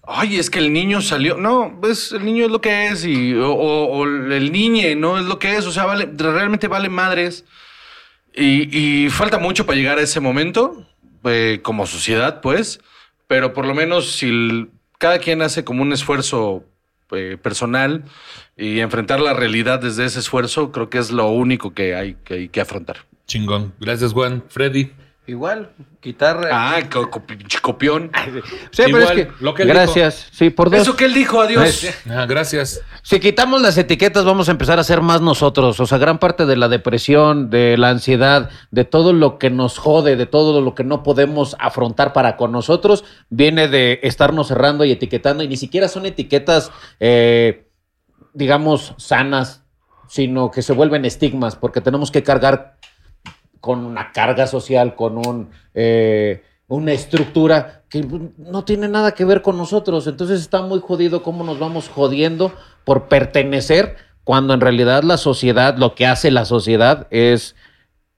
[0.06, 1.36] ay, es que el niño salió.
[1.36, 5.18] No, pues el niño es lo que es, y, o, o- o el niñe no
[5.18, 5.66] es lo que es.
[5.66, 7.44] O sea, vale, realmente vale madres.
[8.34, 10.86] Y, y falta mucho para llegar a ese momento,
[11.24, 12.80] eh, como sociedad, pues.
[13.26, 16.64] Pero por lo menos si el- cada quien hace como un esfuerzo
[17.12, 18.04] eh, personal
[18.56, 22.32] y enfrentar la realidad desde ese esfuerzo, creo que es lo único que hay que,
[22.34, 23.04] hay que afrontar.
[23.26, 23.74] Chingón.
[23.80, 24.44] Gracias, Juan.
[24.48, 24.92] Freddy.
[25.26, 25.70] Igual,
[26.00, 26.46] quitar.
[26.52, 28.10] Ah, co- co- pinche copión.
[28.72, 30.28] Sí, pero Igual, es que, lo que él gracias.
[30.32, 30.80] Sí, por dos.
[30.82, 31.86] Eso que él dijo, adiós.
[32.10, 32.82] Ah, gracias.
[33.02, 35.80] Si quitamos las etiquetas, vamos a empezar a ser más nosotros.
[35.80, 39.78] O sea, gran parte de la depresión, de la ansiedad, de todo lo que nos
[39.78, 44.84] jode, de todo lo que no podemos afrontar para con nosotros, viene de estarnos cerrando
[44.84, 45.42] y etiquetando.
[45.42, 46.70] Y ni siquiera son etiquetas,
[47.00, 47.70] eh,
[48.34, 49.64] digamos, sanas,
[50.08, 52.76] sino que se vuelven estigmas, porque tenemos que cargar
[53.64, 58.06] con una carga social, con un, eh, una estructura que
[58.36, 60.06] no tiene nada que ver con nosotros.
[60.06, 62.52] Entonces está muy jodido cómo nos vamos jodiendo
[62.84, 67.56] por pertenecer, cuando en realidad la sociedad, lo que hace la sociedad es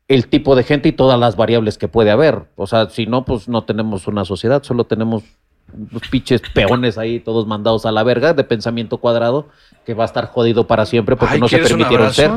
[0.08, 2.48] el tipo de gente y todas las variables que puede haber.
[2.56, 5.22] O sea, si no, pues no tenemos una sociedad, solo tenemos
[5.92, 9.46] los pinches peones ahí, todos mandados a la verga, de pensamiento cuadrado,
[9.84, 12.32] que va a estar jodido para siempre porque Ay, no se ¿quieres un permitieron ser.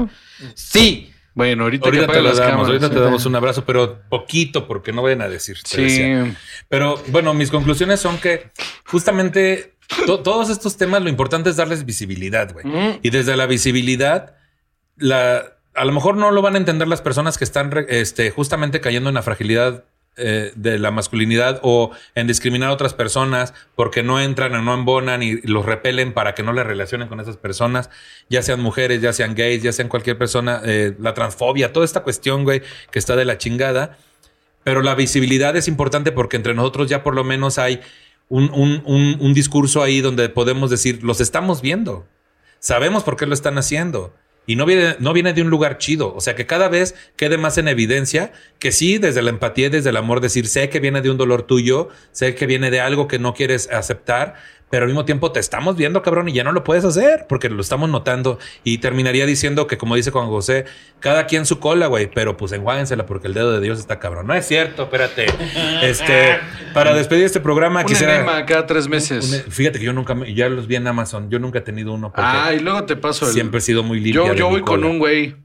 [0.53, 2.67] Sí, Bueno, ahorita, Ahorita que te las damos, cámaras.
[2.67, 5.57] ahorita te damos un abrazo, pero poquito, porque no vayan a decir.
[5.63, 5.81] Sí.
[5.83, 6.35] decía.
[6.67, 8.49] Pero bueno, mis conclusiones son que
[8.85, 9.73] justamente
[10.05, 12.65] to- todos estos temas lo importante es darles visibilidad, güey.
[13.03, 14.35] Y desde la visibilidad,
[14.97, 15.43] la,
[15.75, 19.09] a lo mejor no lo van a entender las personas que están este, justamente cayendo
[19.09, 19.85] en la fragilidad
[20.19, 24.73] eh, de la masculinidad o en discriminar a otras personas porque no entran o no
[24.73, 27.89] embonan y los repelen para que no le relacionen con esas personas,
[28.29, 32.03] ya sean mujeres, ya sean gays, ya sean cualquier persona, eh, la transfobia, toda esta
[32.03, 32.61] cuestión, güey,
[32.91, 33.97] que está de la chingada.
[34.63, 37.79] Pero la visibilidad es importante porque entre nosotros ya por lo menos hay
[38.27, 42.05] un, un- un- un discurso ahí donde podemos decir, los estamos viendo,
[42.59, 44.13] sabemos por qué lo están haciendo.
[44.49, 46.11] Y no viene, no viene de un lugar chido.
[46.15, 49.69] O sea, que cada vez quede más en evidencia que sí, desde la empatía y
[49.69, 52.79] desde el amor, decir, sé que viene de un dolor tuyo, sé que viene de
[52.79, 54.37] algo que no quieres aceptar,
[54.69, 57.49] pero al mismo tiempo te estamos viendo, cabrón, y ya no lo puedes hacer porque
[57.49, 58.37] lo estamos notando.
[58.63, 60.65] Y terminaría diciendo que, como dice Juan José,
[60.99, 64.27] cada quien su cola, güey, pero pues enjuáguensela porque el dedo de Dios está cabrón.
[64.27, 65.25] No es cierto, espérate.
[65.81, 66.37] Este,
[66.73, 68.15] para despedir este programa, Un quisiera.
[68.17, 69.43] enema cada tres meses.
[69.45, 71.93] un- fíjate que yo nunca, me- ya los vi en Amazon, yo nunca he tenido
[71.93, 73.33] uno ah, y luego te paso el...
[73.33, 74.25] siempre he sido muy limpia.
[74.27, 75.35] Yo, yo voy con un güey.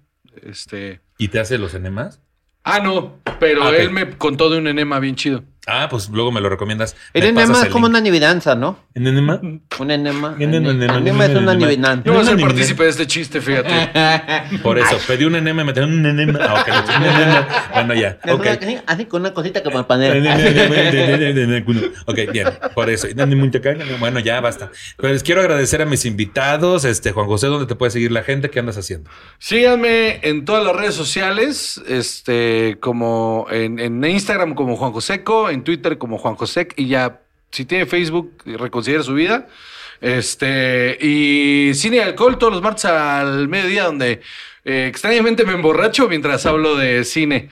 [0.42, 1.00] Este.
[1.18, 2.20] ¿Y te hace los enemas?
[2.64, 5.44] Ah, no, pero Ah, él me contó de un enema bien chido.
[5.66, 6.94] Ah, pues luego me lo recomiendas.
[7.14, 8.78] El enema es como una adivinanza, ¿no?
[8.94, 9.40] ¿En enema?
[9.42, 10.36] Un enema.
[10.38, 11.66] Enema, enema, Enema enema, es una enema.
[11.66, 12.04] adivinanza.
[12.04, 12.48] Yo voy a ser enema.
[12.48, 14.58] partícipe de este chiste, fíjate.
[14.62, 16.38] Por eso, pedí un enema, me traen un enema.
[16.42, 17.48] Ah, ok, un enema.
[17.72, 18.18] Bueno, ya.
[18.86, 20.12] Así- con una cosita que me panea.
[22.06, 23.08] Ok, bien, por eso.
[23.98, 24.70] Bueno, ya basta.
[24.96, 26.84] Pues quiero agradecer a mis invitados.
[26.84, 28.50] Este, Juan José, ¿dónde te puede seguir la gente?
[28.50, 29.10] ¿Qué andas haciendo?
[29.38, 35.64] Síganme en todas las redes sociales, este, como en, en Instagram como Juan Joseco, en
[35.64, 39.46] Twitter como Juan Josec, y ya, si tiene Facebook, reconsidera su vida.
[40.00, 44.20] Este, y cine y alcohol todos los martes al mediodía, donde
[44.64, 47.48] eh, extrañamente me emborracho mientras hablo de cine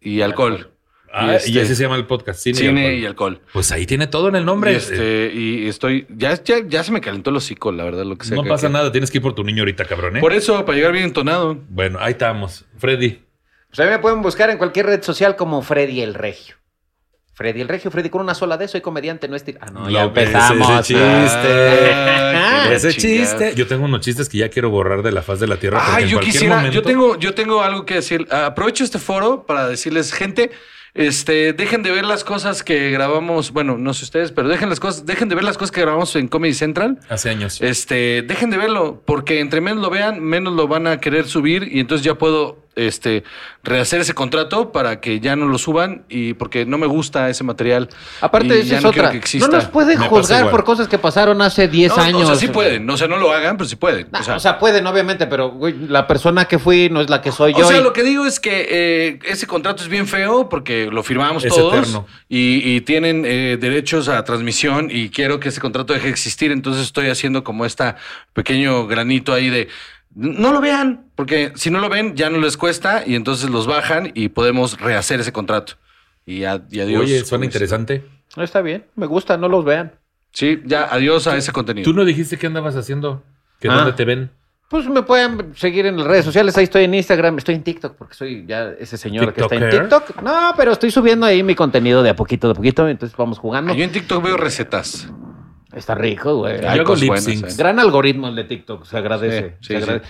[0.00, 0.70] y alcohol.
[1.12, 2.40] Ah, este- y así se llama el podcast.
[2.40, 3.02] Cine, Cine, y alcohol.
[3.02, 3.40] y alcohol.
[3.52, 4.72] Pues ahí tiene todo en el nombre.
[4.72, 8.16] Y, este, y estoy, ya, ya, ya se me calentó el hocico, la verdad, lo
[8.16, 8.36] que sea.
[8.36, 10.16] no que- pasa que- nada, tienes que ir por tu niño ahorita, cabrón.
[10.16, 10.20] ¿eh?
[10.20, 11.58] Por eso, para llegar bien entonado.
[11.68, 12.64] Bueno, ahí estamos.
[12.78, 13.20] Freddy.
[13.68, 16.56] Pues a mí me pueden buscar en cualquier red social como Freddy el Regio.
[17.42, 19.58] Freddy el Regio, Freddy con una sola D, soy comediante, no estil.
[19.60, 20.70] Ah, no, ya Lo que es empezamos.
[20.70, 21.92] ese chiste.
[21.92, 23.52] Ah, qué Ese chiste.
[23.56, 25.82] Yo tengo unos chistes que ya quiero borrar de la faz de la tierra.
[25.98, 28.28] en yo quisiera, momento- yo tengo, yo tengo algo que decir.
[28.30, 30.50] Aprovecho este foro para decirles, gente,
[30.94, 34.78] Este, dejen de ver las cosas que grabamos, bueno, no sé ustedes, pero dejen las
[34.78, 36.98] cosas, dejen de ver las cosas que grabamos en Comedy Central.
[37.08, 37.62] Hace años.
[37.62, 41.66] Este, dejen de verlo, porque entre menos lo vean, menos lo van a querer subir
[41.72, 43.22] y entonces ya puedo este
[43.62, 47.44] rehacer ese contrato para que ya no lo suban y porque no me gusta ese
[47.44, 47.88] material.
[48.20, 49.10] Aparte, y ya es no quiero otra.
[49.10, 49.48] que No exista.
[49.48, 52.22] nos pueden Me juzgar por cosas que pasaron hace 10 No, años.
[52.22, 54.08] O sea, sí pueden, o sea, no lo hagan, pero sí pueden.
[54.10, 57.30] Nah, o sea, pueden, obviamente, pero güey, la persona que fui no es la que
[57.32, 57.68] soy O yo.
[57.68, 61.02] sea, y- lo que digo es que eh, ese contrato es bien feo porque lo
[61.02, 65.92] firmamos Es todos y, y tienen eh, derechos a transmisión y quiero que ese contrato
[65.92, 66.50] deje de existir.
[66.52, 67.96] Entonces estoy haciendo como esta
[68.32, 69.68] pequeño granito ahí de
[70.14, 73.66] no lo vean, porque si no lo ven ya no les cuesta y entonces los
[73.66, 75.74] bajan y podemos rehacer ese contrato.
[76.26, 77.02] Y, a- y adiós.
[77.02, 78.04] Oye, suena interesante.
[78.36, 79.92] No, está bien, me gusta, no los vean.
[80.32, 81.84] Sí, ya adiós a ese contenido.
[81.84, 83.22] Tú no dijiste qué andabas haciendo.
[83.60, 83.74] ¿Que Ah.
[83.74, 84.30] dónde te ven?
[84.68, 87.94] Pues me pueden seguir en las redes sociales, ahí estoy en Instagram, estoy en TikTok,
[87.96, 89.68] porque soy ya ese señor que está en.
[89.68, 90.22] TikTok.
[90.22, 93.38] No, pero estoy subiendo ahí mi contenido de a poquito, de a poquito, entonces vamos
[93.38, 93.74] jugando.
[93.74, 95.08] Yo en TikTok veo recetas.
[95.72, 96.60] Está rico, güey.
[96.60, 97.52] Yo Hay hago cosas lip syncs.
[97.54, 97.56] ¿eh?
[97.58, 99.56] Gran algoritmo el de TikTok, se agradece.
[99.60, 100.06] Sí, se sí, agradece.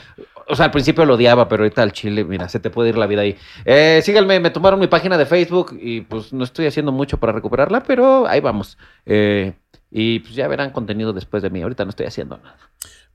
[0.49, 2.99] O sea, al principio lo odiaba, pero ahorita al chile, mira, se te puede ir
[2.99, 3.37] la vida ahí.
[3.65, 7.33] Eh, síganme, me tomaron mi página de Facebook y pues no estoy haciendo mucho para
[7.33, 8.77] recuperarla, pero ahí vamos.
[9.07, 9.53] Eh,
[9.91, 11.63] y pues ya verán contenido después de mí.
[11.63, 12.57] Ahorita no estoy haciendo nada.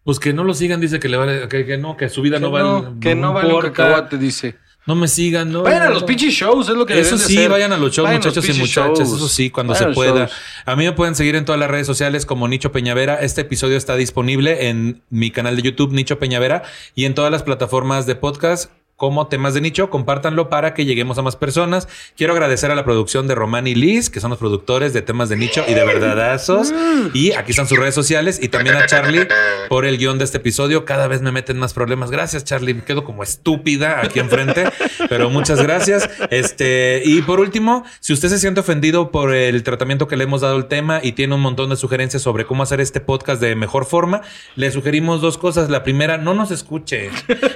[0.03, 2.37] Pues que no lo sigan, dice que le vale, que, que no, que su vida
[2.37, 2.63] Que no vale.
[2.65, 3.73] no, que no vale un importa.
[3.73, 4.55] cacahuate, dice.
[4.87, 5.63] No me sigan, no.
[5.63, 7.49] Vayan a los pinches shows, es lo que Eso de sí, hacer.
[7.51, 8.97] vayan a los shows, Vayan muchachos y muchachas.
[8.97, 9.17] shows.
[9.17, 10.19] Eso sí, cuando Vayan se pueda.
[10.27, 10.31] shows.
[10.65, 13.15] A mí me pueden seguir en todas las redes sociales como Nicho Peñavera.
[13.21, 16.63] Este episodio está disponible en mi canal de YouTube, Nicho Peñavera,
[16.95, 19.89] y en todas las plataformas de podcast como temas de nicho.
[19.89, 21.87] Compártanlo para que lleguemos a más personas.
[22.17, 25.29] Quiero agradecer a la producción de Román y Liz, que son los productores de temas
[25.29, 26.73] de nicho y de verdadazos.
[27.13, 28.39] Y aquí están sus redes sociales.
[28.41, 29.27] Y también a Charlie
[29.69, 30.83] por el guion de este episodio.
[30.83, 32.09] Cada vez me meten más problemas.
[32.09, 32.73] Gracias, Charlie.
[32.73, 34.65] Me quedo como estúpida aquí enfrente.
[35.09, 36.09] pero muchas gracias.
[36.31, 40.41] Este, y por último, si usted se siente ofendido por el tratamiento que le hemos
[40.41, 43.55] dado al tema y tiene un montón de sugerencias sobre cómo hacer este podcast de
[43.55, 44.21] mejor forma,
[44.55, 45.69] le sugerimos dos cosas.
[45.69, 47.11] La primera, no nos escuche.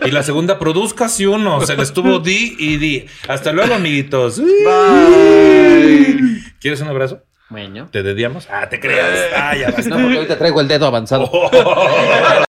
[0.06, 1.66] Y la segunda, produzca si uno.
[1.66, 3.06] Se le estuvo di y di.
[3.28, 4.40] Hasta luego, amiguitos.
[4.40, 6.18] Bye.
[6.60, 7.24] ¿Quieres un abrazo?
[7.50, 7.90] Bueno.
[7.92, 8.48] ¿Te dediamos?
[8.50, 9.20] Ah, te creas.
[9.36, 9.90] Ah, ya basta.
[9.90, 11.30] No, porque ahorita traigo el dedo avanzado.